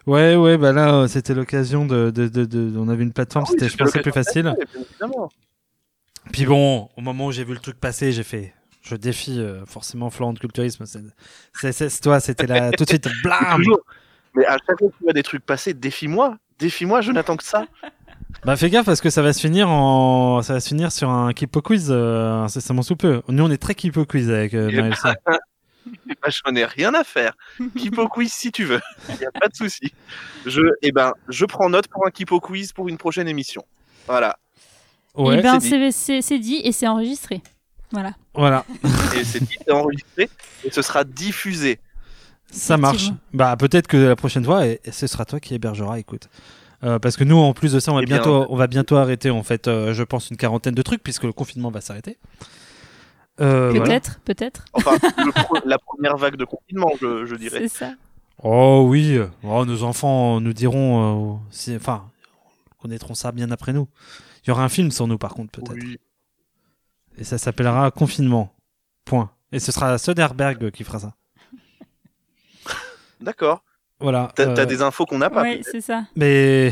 Ouais, 0.05 0.35
ouais, 0.35 0.57
bah 0.57 0.71
là, 0.71 1.07
c'était 1.07 1.33
l'occasion 1.33 1.85
de, 1.85 2.11
de, 2.11 2.27
de, 2.27 2.45
de- 2.45 2.77
On 2.77 2.89
avait 2.89 3.03
une 3.03 3.13
plateforme, 3.13 3.45
Ah 3.47 3.51
oui, 3.51 3.57
c'était, 3.59 3.71
je 3.71 3.77
pensais, 3.77 4.01
plus 4.01 4.11
facile. 4.11 4.53
Puis 6.31 6.45
bon, 6.45 6.89
au 6.95 7.01
moment 7.01 7.27
où 7.27 7.31
j'ai 7.31 7.43
vu 7.43 7.53
le 7.53 7.59
truc 7.59 7.79
passer, 7.79 8.11
j'ai 8.11 8.23
fait. 8.23 8.53
Je 8.83 8.95
défie 8.95 9.43
forcément 9.65 10.09
Florent 10.09 10.33
de 10.33 10.39
Culturisme. 10.39 10.85
C'est, 10.85 12.01
toi, 12.01 12.19
c'était 12.19 12.47
là 12.47 12.71
tout 12.71 12.83
de 12.83 12.89
suite. 12.89 13.07
Blam. 13.23 13.63
Mais 14.35 14.45
à 14.45 14.53
chaque 14.53 14.79
fois 14.79 14.89
que 14.89 14.95
tu 14.97 15.03
vois 15.03 15.13
des 15.13 15.23
trucs 15.23 15.45
passer, 15.45 15.73
défie-moi. 15.73 16.37
Défie-moi, 16.59 17.01
je 17.01 17.11
n'attends 17.11 17.37
que 17.37 17.43
ça. 17.43 17.65
Bah 18.45 18.55
fais 18.57 18.69
gaffe 18.69 18.85
parce 18.85 19.01
que 19.01 19.09
ça 19.09 19.21
va 19.21 19.31
se 19.31 19.39
finir 19.39 19.69
en, 19.69 20.41
ça 20.41 20.53
va 20.53 20.59
se 20.59 20.67
finir 20.67 20.91
sur 20.91 21.09
un 21.09 21.31
Kipo 21.33 21.61
quiz 21.61 21.87
euh, 21.89 22.43
incessamment 22.43 22.81
sous 22.81 22.95
peu. 22.95 23.21
Nous 23.29 23.43
on 23.43 23.49
est 23.49 23.57
très 23.57 23.73
Kipo 23.73 24.05
quiz 24.05 24.29
avec 24.29 24.53
euh, 24.53 24.69
Et 24.69 24.75
Maël 24.81 24.95
C. 24.95 25.09
Eh 25.85 26.13
ben, 26.21 26.31
j'en 26.31 26.55
ai 26.55 26.63
rien 26.63 26.93
à 26.93 27.03
faire. 27.03 27.33
Kipo 27.77 28.07
quiz 28.09 28.31
si 28.31 28.53
tu 28.53 28.63
veux. 28.63 28.79
Il 29.09 29.15
n'y 29.15 29.25
a 29.25 29.31
pas 29.31 29.49
de 29.49 29.53
souci. 29.53 29.91
Je, 30.45 30.61
eh 30.81 30.93
ben, 30.93 31.11
je 31.27 31.45
prends 31.45 31.69
note 31.69 31.89
pour 31.89 32.07
un 32.07 32.09
Kipo 32.09 32.39
quiz 32.39 32.71
pour 32.71 32.87
une 32.87 32.97
prochaine 32.97 33.27
émission. 33.27 33.65
Voilà. 34.07 34.37
Ouais, 35.13 35.39
et 35.39 35.41
ben, 35.41 35.59
c'est 35.59 36.39
dit. 36.39 36.39
dit 36.39 36.61
et 36.63 36.71
c'est 36.71 36.87
enregistré. 36.87 37.41
Voilà. 37.91 38.13
voilà, 38.33 38.65
Et 39.15 39.25
c'est 39.25 39.43
dit, 39.43 39.57
c'est 39.65 39.73
enregistré 39.73 40.29
et 40.63 40.71
ce 40.71 40.81
sera 40.81 41.03
diffusé. 41.03 41.79
ça 42.49 42.77
marche. 42.77 43.11
Bah 43.33 43.55
peut-être 43.57 43.87
que 43.87 43.97
la 43.97 44.15
prochaine 44.15 44.45
fois, 44.45 44.65
et, 44.65 44.79
et 44.85 44.91
ce 44.91 45.05
sera 45.05 45.25
toi 45.25 45.41
qui 45.41 45.53
hébergera. 45.53 45.99
Écoute. 45.99 46.29
Euh, 46.83 46.99
parce 46.99 47.15
que 47.15 47.23
nous, 47.23 47.37
en 47.37 47.53
plus 47.53 47.71
de 47.71 47.79
ça, 47.79 47.91
on 47.91 47.95
va 47.95 48.01
Eh 48.01 48.05
bien, 48.05 48.17
bientôt, 48.17 48.45
on 48.49 48.55
va 48.55 48.67
bientôt 48.67 48.97
arrêter 48.97 49.29
en 49.29 49.43
fait, 49.43 49.67
euh, 49.67 49.93
je 49.93 50.03
pense, 50.03 50.29
une 50.29 50.37
quarantaine 50.37 50.75
de 50.75 50.81
trucs 50.81 51.01
puisque 51.01 51.23
le 51.23 51.31
confinement 51.31 51.71
va 51.71 51.79
s'arrêter. 51.81 52.17
Euh, 53.39 53.69
voilà. 53.69 53.85
Peut-être, 53.85 54.19
peut-être. 54.25 54.65
Enfin, 54.73 54.97
le 55.17 55.67
la 55.69 55.77
première 55.79 56.17
vague 56.17 56.35
de 56.35 56.45
confinement, 56.45 56.91
je, 57.01 57.25
je 57.25 57.35
dirais. 57.35 57.59
C'est 57.61 57.67
ça. 57.69 57.93
Oh 58.43 58.85
oui, 58.87 59.17
oh, 59.43 59.65
nos 59.65 59.83
enfants 59.83 60.41
nous 60.41 60.53
diront, 60.53 61.35
euh, 61.35 61.37
si- 61.49 61.75
enfin, 61.75 62.09
connaîtront 62.81 63.13
ça 63.13 63.31
bien 63.31 63.49
après 63.51 63.71
nous. 63.71 63.87
Il 64.43 64.49
y 64.49 64.51
aura 64.51 64.63
un 64.63 64.69
film 64.69 64.91
sur 64.91 65.07
nous 65.07 65.17
par 65.17 65.33
contre 65.33 65.51
peut-être. 65.51 65.81
Oui. 65.81 65.97
Et 67.17 67.23
ça 67.23 67.37
s'appellera 67.37 67.91
Confinement. 67.91 68.53
Point. 69.05 69.31
Et 69.51 69.59
ce 69.59 69.71
sera 69.71 69.97
Soderbergh 69.97 70.71
qui 70.71 70.83
fera 70.83 70.99
ça. 70.99 71.13
D'accord. 73.21 73.63
Voilà. 74.03 74.29
T'as 74.35 74.49
euh, 74.49 74.65
des 74.65 74.81
infos 74.83 75.05
qu'on 75.05 75.17
n'a 75.17 75.29
pas. 75.31 75.41
Oui, 75.41 75.61
c'est 75.63 75.81
ça. 75.81 76.03
Mais 76.15 76.71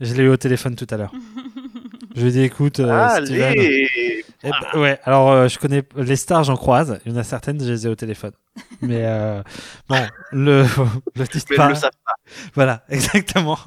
je 0.00 0.14
l'ai 0.14 0.22
eu 0.24 0.28
au 0.28 0.36
téléphone 0.36 0.76
tout 0.76 0.86
à 0.90 0.96
l'heure. 0.96 1.12
je 2.14 2.20
lui 2.22 2.28
ai 2.28 2.32
dit 2.32 2.42
écoute, 2.42 2.78
euh, 2.80 3.08
Steven. 3.24 3.42
Allez. 3.42 4.24
Eh 4.44 4.50
ben, 4.50 4.80
ouais, 4.80 5.00
alors 5.02 5.30
euh, 5.32 5.48
je 5.48 5.58
connais 5.58 5.82
les 5.96 6.14
stars, 6.14 6.44
j'en 6.44 6.54
croise. 6.56 7.00
Il 7.04 7.12
y 7.12 7.14
en 7.16 7.18
a 7.18 7.24
certaines, 7.24 7.60
je 7.60 7.72
les 7.72 7.86
ai 7.86 7.90
au 7.90 7.96
téléphone. 7.96 8.30
Mais 8.82 9.00
euh, 9.04 9.42
bon, 9.88 9.96
le, 10.30 10.62
le 11.16 11.24
dites 11.24 11.46
Mais 11.50 11.56
pas. 11.56 11.64
elles 11.64 11.68
le 11.70 11.74
savent 11.74 11.90
pas. 12.04 12.12
Voilà, 12.54 12.84
exactement. 12.88 13.58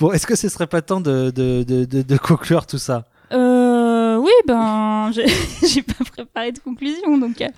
Bon, 0.00 0.10
est-ce 0.12 0.26
que 0.26 0.34
ce 0.34 0.48
serait 0.48 0.66
pas 0.66 0.80
temps 0.82 1.00
de, 1.00 1.30
de, 1.30 1.62
de, 1.62 1.84
de, 1.84 2.02
de 2.02 2.16
conclure 2.16 2.66
tout 2.66 2.78
ça? 2.78 3.04
Euh, 3.32 4.16
oui, 4.16 4.32
ben, 4.48 5.10
j'ai 5.12 5.82
pas 5.82 6.04
préparé 6.10 6.50
de 6.52 6.58
conclusion, 6.58 7.18
donc 7.18 7.40
euh, 7.42 7.48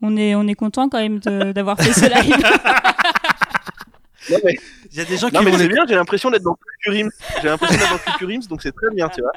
on 0.00 0.16
est, 0.16 0.34
on 0.34 0.46
est 0.48 0.54
content 0.54 0.88
quand 0.88 0.98
même 0.98 1.18
de- 1.18 1.52
d'avoir 1.52 1.76
fait 1.78 1.92
ce 1.92 2.06
live. 2.06 2.36
Non, 4.30 4.38
mais, 4.44 4.56
Il 4.92 4.98
y 4.98 5.00
a 5.00 5.04
des 5.04 5.16
gens 5.16 5.28
qui 5.28 5.34
non, 5.34 5.42
mais 5.42 5.50
vont 5.50 5.56
c'est 5.58 5.68
les- 5.68 5.74
bien, 5.74 5.84
j'ai 5.88 5.94
l'impression 5.94 6.30
d'être 6.30 6.42
dans 6.42 6.56
Culture 6.82 7.04
Ims. 7.06 7.10
J'ai 7.42 7.48
l'impression 7.48 7.76
d'être 7.78 7.90
dans 7.92 7.98
Culture 7.98 8.28
Ims, 8.30 8.48
donc 8.48 8.62
c'est 8.62 8.72
très 8.72 8.94
bien, 8.94 9.08
tu 9.08 9.20
vois. 9.20 9.32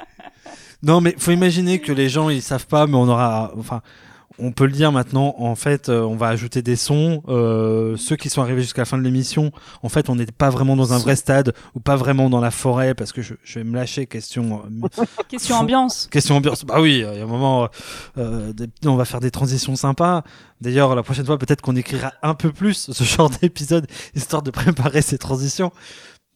Non, 0.84 1.02
mais 1.02 1.16
faut 1.18 1.32
imaginer 1.32 1.80
que 1.80 1.92
les 1.92 2.10
gens 2.10 2.30
ils 2.30 2.42
savent 2.42 2.68
pas, 2.68 2.86
mais 2.86 2.96
on 2.96 3.08
aura, 3.08 3.52
enfin, 3.58 3.82
on 4.40 4.52
peut 4.52 4.66
le 4.66 4.72
dire 4.72 4.92
maintenant. 4.92 5.36
En 5.38 5.56
fait, 5.56 5.90
euh, 5.90 6.02
on 6.02 6.16
va 6.16 6.28
ajouter 6.28 6.62
des 6.62 6.76
sons. 6.76 7.24
Euh, 7.28 7.96
ceux 7.98 8.16
qui 8.16 8.30
sont 8.30 8.42
arrivés 8.42 8.62
jusqu'à 8.62 8.82
la 8.82 8.86
fin 8.86 8.98
de 8.98 9.04
l'émission, 9.04 9.52
en 9.84 9.90
fait, 9.90 10.10
on 10.10 10.16
n'est 10.16 10.26
pas 10.26 10.50
vraiment 10.50 10.76
dans 10.76 10.94
un 10.94 10.98
vrai 10.98 11.16
stade 11.16 11.54
ou 11.76 11.80
pas 11.80 11.96
vraiment 11.96 12.30
dans 12.30 12.42
la 12.42 12.52
forêt 12.52 12.94
parce 12.96 13.12
que 13.12 13.22
je, 13.22 13.34
je 13.44 13.60
vais 13.60 13.66
me 13.66 13.76
lâcher. 13.76 14.06
Question, 14.06 14.62
euh, 14.84 15.04
Question 15.30 15.56
ambiance. 15.58 16.08
question 16.12 16.36
ambiance. 16.38 16.64
Bah 16.66 16.82
oui, 16.82 16.96
il 16.96 17.18
y 17.18 17.20
a 17.20 17.24
un 17.24 17.28
moment, 17.28 17.70
euh, 18.18 18.52
des- 18.54 18.70
on 18.86 18.96
va 18.96 19.06
faire 19.06 19.20
des 19.20 19.32
transitions 19.32 19.76
sympas. 19.76 20.24
D'ailleurs, 20.62 20.96
la 20.96 21.04
prochaine 21.04 21.26
fois, 21.26 21.38
peut-être 21.38 21.62
qu'on 21.62 21.76
écrira 21.76 22.14
un 22.24 22.34
peu 22.34 22.52
plus 22.52 22.90
ce 22.92 23.04
genre 23.04 23.30
d'épisode 23.42 23.88
histoire 24.16 24.42
de 24.42 24.52
préparer 24.52 25.02
ces 25.02 25.18
transitions. 25.18 25.72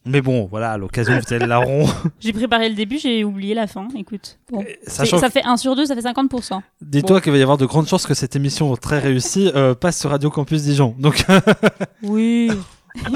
Mais 0.06 0.22
bon, 0.22 0.46
voilà, 0.50 0.72
à 0.72 0.78
l'occasion, 0.78 1.12
vous 1.12 1.34
avez 1.34 1.40
le 1.40 1.46
larron. 1.46 1.86
J'ai 2.20 2.32
préparé 2.32 2.68
le 2.70 2.74
début, 2.74 2.98
j'ai 2.98 3.22
oublié 3.22 3.54
la 3.54 3.66
fin. 3.66 3.86
Écoute, 3.96 4.38
bon. 4.50 4.64
Sachant 4.86 5.18
ça 5.18 5.28
fait 5.28 5.44
1 5.44 5.58
sur 5.58 5.76
2, 5.76 5.84
ça 5.86 5.94
fait 5.94 6.00
50%. 6.00 6.60
Dis-toi 6.80 7.20
qu'il 7.20 7.32
va 7.32 7.38
y 7.38 7.42
avoir 7.42 7.58
de 7.58 7.66
grandes 7.66 7.86
chances 7.86 8.06
que 8.06 8.14
cette 8.14 8.34
émission 8.34 8.74
très 8.76 8.98
réussie 8.98 9.50
euh, 9.54 9.74
passe 9.74 10.00
sur 10.00 10.10
Radio 10.10 10.30
Campus 10.30 10.62
Dijon. 10.62 10.94
Donc, 10.98 11.24
Oui. 12.02 12.50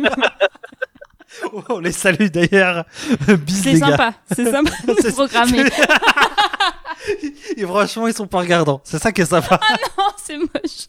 on 1.71 1.79
les 1.79 1.93
salue 1.93 2.27
d'ailleurs. 2.29 2.85
C'est 3.49 3.77
sympa. 3.77 4.13
C'est 4.31 4.51
sympa 4.51 4.71
de 4.87 5.11
programmer. 5.11 5.65
Et 7.57 7.63
franchement, 7.63 8.09
ils 8.09 8.15
sont 8.15 8.27
pas 8.27 8.41
regardants. 8.41 8.81
C'est 8.85 8.99
ça 8.99 9.11
qui 9.11 9.23
est 9.23 9.27
sympa. 9.27 9.59
Oh, 9.99 10.11
c'est 10.23 10.37
moche. 10.37 10.87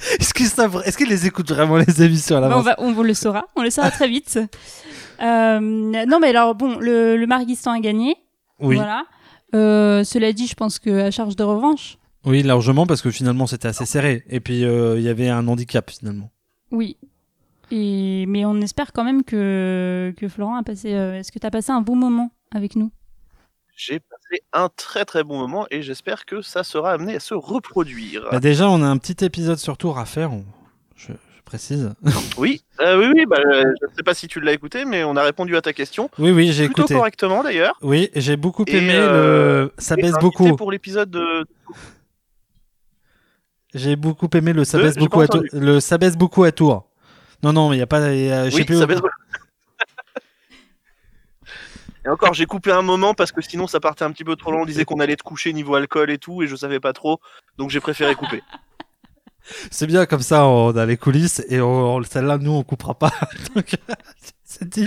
Est-ce 0.18 0.34
qu'ils 0.34 0.96
qu'ils 0.96 1.08
les 1.08 1.26
écoutent 1.26 1.50
vraiment 1.50 1.76
les 1.76 2.02
émissions 2.02 2.36
à 2.36 2.40
Bah, 2.40 2.46
on, 2.46 2.50
l'avance 2.50 2.64
va, 2.64 2.74
on 2.78 3.02
le 3.02 3.14
saura. 3.14 3.44
On 3.56 3.62
le 3.62 3.70
saura 3.70 3.90
très 3.90 4.08
vite. 4.08 4.38
Euh, 5.22 5.60
non, 5.60 6.18
mais 6.18 6.28
alors, 6.30 6.54
bon, 6.54 6.78
le, 6.78 7.18
le 7.18 7.26
Marguistan 7.26 7.72
a 7.72 7.80
gagné. 7.80 8.16
Oui, 8.58 8.76
Voilà. 8.76 9.04
Euh, 9.54 10.02
cela 10.02 10.32
dit, 10.32 10.46
je 10.46 10.54
pense 10.54 10.78
que 10.78 10.88
à 11.00 11.10
charge 11.10 11.36
de 11.36 11.42
revanche. 11.42 11.98
oui, 12.24 12.42
largement 12.42 12.86
parce 12.86 13.02
que 13.02 13.10
finalement 13.10 13.46
c'était 13.46 13.68
assez 13.68 13.84
serré. 13.84 14.24
Et 14.30 14.40
puis 14.40 14.64
euh, 14.64 14.96
il 14.98 15.02
y 15.02 15.10
avait 15.10 15.28
un 15.28 15.46
handicap 15.46 15.90
finalement. 15.90 16.30
Oui. 16.70 16.96
Et, 17.70 18.24
mais 18.28 18.46
on 18.46 18.60
espère 18.62 18.94
quand 18.94 19.04
même 19.04 19.22
que, 19.22 20.14
que 20.16 20.26
Florent 20.28 20.56
a 20.56 20.62
passé. 20.62 20.88
Est-ce 20.90 21.30
que 21.32 21.38
tu 21.38 21.46
as 21.46 21.50
passé 21.50 21.70
un 21.70 21.82
bon 21.82 21.96
moment 21.96 22.30
avec 22.54 22.74
nous? 22.74 22.90
J'ai 23.82 23.98
passé 24.00 24.42
un 24.52 24.68
très 24.68 25.06
très 25.06 25.24
bon 25.24 25.38
moment 25.38 25.66
et 25.70 25.80
j'espère 25.80 26.26
que 26.26 26.42
ça 26.42 26.64
sera 26.64 26.92
amené 26.92 27.14
à 27.16 27.20
se 27.20 27.32
reproduire. 27.32 28.28
Bah, 28.30 28.38
déjà, 28.38 28.68
on 28.68 28.82
a 28.82 28.86
un 28.86 28.98
petit 28.98 29.24
épisode 29.24 29.56
sur 29.58 29.78
tour 29.78 29.98
à 29.98 30.04
faire. 30.04 30.32
on- 30.32 30.44
Je, 30.96 31.12
je 31.12 31.42
précise. 31.46 31.94
Oui, 32.36 32.62
euh, 32.80 32.98
oui, 32.98 33.12
oui. 33.14 33.24
Bah, 33.26 33.38
euh, 33.38 33.62
je 33.80 33.86
ne 33.90 33.94
sais 33.96 34.02
pas 34.02 34.12
si 34.12 34.28
tu 34.28 34.38
l'as 34.40 34.52
écouté, 34.52 34.84
mais 34.84 35.02
on 35.04 35.16
a 35.16 35.22
répondu 35.22 35.56
à 35.56 35.62
ta 35.62 35.72
question 35.72 36.10
Oui, 36.18 36.30
oui, 36.30 36.52
j'ai 36.52 36.66
plutôt 36.66 36.82
écouté. 36.82 36.94
correctement 36.94 37.42
d'ailleurs. 37.42 37.78
Oui, 37.80 38.10
j'ai 38.14 38.36
beaucoup 38.36 38.64
Et, 38.66 38.76
aimé 38.76 38.92
euh, 38.94 39.62
le. 39.64 39.72
Ça 39.78 39.94
Et 39.96 40.02
baisse 40.02 40.14
beaucoup. 40.20 40.54
pour 40.56 40.70
l'épisode 40.70 41.10
de. 41.10 41.46
J'ai 43.72 43.96
beaucoup 43.96 44.28
aimé 44.34 44.52
le 44.52 44.64
ça 44.64 44.78
baisse 44.78 44.96
beaucoup 44.96 45.20
à 45.20 45.24
entendu. 45.24 45.48
Le 45.52 45.80
ça 45.80 45.96
baisse 45.96 46.16
beaucoup 46.18 46.44
à 46.44 46.52
Tours. 46.52 46.86
Non, 47.42 47.52
non, 47.54 47.70
mais 47.70 47.76
il 47.76 47.78
y 47.78 47.82
a 47.82 47.86
pas. 47.86 48.12
y 48.12 48.30
a- 48.30 48.44
Oui, 48.52 48.64
plus 48.64 48.78
ça 48.78 48.86
baisse- 48.86 49.00
Et 52.04 52.08
encore, 52.08 52.32
j'ai 52.34 52.46
coupé 52.46 52.72
un 52.72 52.82
moment 52.82 53.12
parce 53.14 53.30
que 53.32 53.40
sinon 53.42 53.66
ça 53.66 53.78
partait 53.80 54.04
un 54.04 54.10
petit 54.12 54.24
peu 54.24 54.36
trop 54.36 54.50
long. 54.52 54.62
On 54.62 54.66
disait 54.66 54.84
qu'on 54.84 55.00
allait 55.00 55.16
te 55.16 55.22
coucher 55.22 55.52
niveau 55.52 55.74
alcool 55.74 56.10
et 56.10 56.18
tout, 56.18 56.42
et 56.42 56.46
je 56.46 56.56
savais 56.56 56.80
pas 56.80 56.92
trop, 56.92 57.20
donc 57.58 57.70
j'ai 57.70 57.80
préféré 57.80 58.14
couper. 58.14 58.42
C'est 59.70 59.86
bien 59.86 60.06
comme 60.06 60.20
ça, 60.22 60.46
on 60.46 60.76
a 60.76 60.86
les 60.86 60.96
coulisses 60.96 61.42
et 61.48 61.60
on, 61.60 62.02
celle-là, 62.02 62.38
nous, 62.38 62.52
on 62.52 62.62
coupera 62.62 62.94
pas. 62.94 63.10
Donc, 63.54 63.74
c'est 64.44 64.68
dit. 64.68 64.86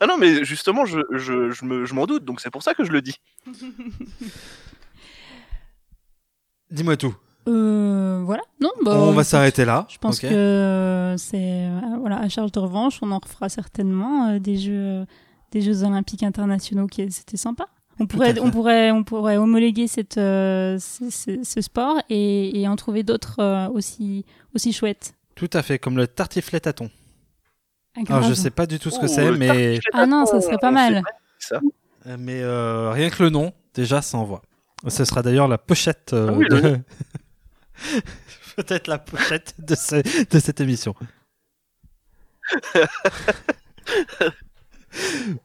Ah 0.00 0.06
non, 0.06 0.16
mais 0.18 0.44
justement, 0.44 0.84
je, 0.86 1.00
je, 1.12 1.50
je 1.50 1.64
me- 1.64 1.84
je 1.84 1.94
m'en 1.94 2.06
doute, 2.06 2.24
donc 2.24 2.40
c'est 2.40 2.50
pour 2.50 2.62
ça 2.62 2.74
que 2.74 2.82
je 2.84 2.92
le 2.92 3.02
dis. 3.02 3.16
Dis-moi 6.70 6.96
tout. 6.96 7.14
Euh, 7.48 8.22
voilà. 8.24 8.42
Non, 8.60 8.70
bah, 8.84 8.92
on 8.94 9.12
va 9.12 9.24
s'arrêter 9.24 9.64
là. 9.64 9.86
Je 9.88 9.98
pense 9.98 10.20
que 10.20 11.14
c'est 11.18 11.66
euh, 11.66 11.80
voilà 12.00 12.18
à 12.18 12.28
charge 12.28 12.52
de 12.52 12.58
revanche, 12.60 12.98
on 13.02 13.10
en 13.10 13.18
refera 13.18 13.48
certainement 13.48 14.28
euh, 14.28 14.38
des 14.38 14.56
jeux 14.56 15.04
des 15.50 15.60
Jeux 15.60 15.82
Olympiques 15.84 16.22
internationaux 16.22 16.86
qui 16.86 17.10
c'était 17.10 17.36
sympa. 17.36 17.66
On 18.00 18.06
pourrait 18.06 18.38
on 18.40 18.50
pourrait 18.50 18.90
on 18.90 19.04
pourrait 19.04 19.36
homologuer 19.36 19.86
cette 19.86 20.18
euh, 20.18 20.78
ce, 20.78 21.10
ce- 21.10 21.42
ce 21.44 21.60
sport 21.60 21.96
et, 22.08 22.60
et 22.60 22.68
en 22.68 22.76
trouver 22.76 23.02
d'autres 23.02 23.36
euh, 23.40 23.68
aussi 23.68 24.24
aussi 24.54 24.72
chouettes. 24.72 25.14
Tout 25.34 25.50
à 25.52 25.62
fait, 25.62 25.78
comme 25.78 25.96
le 25.96 26.06
tartiflette 26.06 26.66
à 26.66 26.72
thon. 26.72 26.90
Ah, 27.96 28.00
Alors, 28.08 28.22
je 28.22 28.26
grave. 28.28 28.34
sais 28.34 28.50
pas 28.50 28.66
du 28.66 28.78
tout 28.78 28.90
ce 28.90 28.98
que 28.98 29.06
c'est, 29.06 29.30
mais, 29.32 29.78
Ah 29.92 30.06
non, 30.06 30.24
ça 30.26 30.40
serait 30.40 30.58
pas 30.58 30.70
mal. 30.70 31.02
ça. 31.38 31.60
mais 32.18 32.40
euh, 32.42 32.90
rien 32.90 33.10
que 33.10 33.22
le 33.22 33.28
nom, 33.30 33.52
déjà, 33.74 34.00
ça 34.00 34.16
envoie. 34.18 34.42
Ce 34.88 35.04
sera 35.04 35.22
d'ailleurs 35.22 35.48
la 35.48 35.58
pochette 35.58 36.12
euh, 36.14 36.28
Ah 36.30 36.32
oui, 36.36 36.46
de... 36.48 36.78
Peut-être 38.56 38.86
la 38.86 38.98
pochette 38.98 39.54
de, 39.58 39.74
ce- 39.74 40.24
de 40.28 40.38
cette 40.38 40.60
émission. 40.60 40.94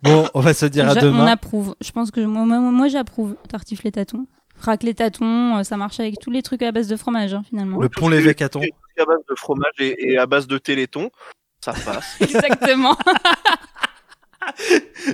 bon, 0.04 0.30
on 0.34 0.40
va 0.42 0.54
se 0.54 0.66
dire 0.66 0.90
à 0.90 0.94
J'a- 0.94 1.02
demain. 1.02 1.24
On 1.24 1.28
approuve. 1.28 1.76
Je 1.82 1.92
pense 1.92 2.12
que 2.12 2.20
moi, 2.22 2.46
moi, 2.46 2.60
moi, 2.60 2.88
j'approuve 2.88 3.36
tartiflette 3.50 3.96
tâton. 3.96 4.28
Raclette 4.60 4.98
tâton, 4.98 5.58
euh, 5.58 5.64
ça 5.64 5.78
marche 5.78 6.00
avec 6.00 6.20
tous 6.20 6.32
les 6.32 6.42
trucs 6.42 6.64
à 6.64 6.72
base 6.72 6.88
de 6.88 6.96
fromage 6.98 7.34
hein, 7.34 7.44
finalement. 7.48 7.80
Le 7.80 7.90
pont 7.90 8.10
l'évêque 8.10 8.42
à 8.42 8.46
à 8.46 9.06
base 9.06 9.20
de 9.30 9.36
fromage 9.36 9.74
et, 9.78 10.14
et 10.14 10.18
à 10.18 10.26
base 10.26 10.48
de 10.48 10.58
téléthon, 10.58 11.12
ça 11.64 11.74
passe. 11.74 12.18
Exactement. 12.22 12.98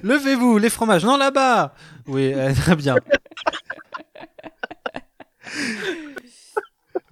Levez-vous, 0.02 0.58
les 0.60 0.70
fromages. 0.70 1.04
Non, 1.04 1.18
là-bas 1.18 1.74
Oui, 2.08 2.32
euh, 2.34 2.54
très 2.54 2.76
bien. 2.78 2.96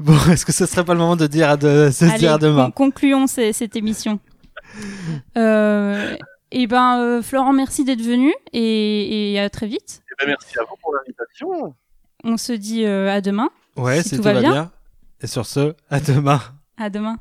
Bon, 0.02 0.14
est-ce 0.32 0.45
que 0.45 0.52
ce 0.52 0.66
serait 0.66 0.84
pas 0.84 0.93
le 0.93 0.99
moment 0.99 1.16
de 1.16 1.28
dire 1.28 1.49
à, 1.49 1.58
de, 1.58 1.89
se 1.91 2.06
Allez, 2.06 2.18
dire 2.18 2.34
à 2.34 2.38
demain? 2.38 2.66
con- 2.72 2.72
concluons 2.89 3.28
cette 3.28 3.76
émission. 3.76 4.20
Euh, 5.38 6.16
et 6.52 6.68
ben, 6.68 6.97
euh, 6.99 7.22
Florent, 7.22 7.54
merci 7.54 7.84
d'être 7.84 8.02
venu 8.02 8.34
et, 8.54 9.34
et 9.34 9.39
à 9.39 9.49
très 9.49 9.68
vite. 9.68 10.02
Eh 10.12 10.26
ben, 10.26 10.30
merci 10.30 10.58
à 10.60 10.64
vous 10.64 10.76
pour 10.82 10.93
l'invitation. 10.95 11.76
On 12.24 12.38
se 12.38 12.54
dit 12.54 12.86
euh, 12.86 13.12
à 13.12 13.22
demain. 13.22 13.49
Ouais, 13.78 14.02
si 14.02 14.10
si 14.10 14.16
tout 14.16 14.18
tout 14.18 14.24
va 14.24 14.34
va 14.34 14.39
bien. 14.41 14.52
bien. 14.52 14.72
Et 15.22 15.28
sur 15.28 15.45
ce, 15.45 15.76
à 15.89 15.99
demain. 15.99 16.39
À 16.78 16.89
demain. 16.89 17.18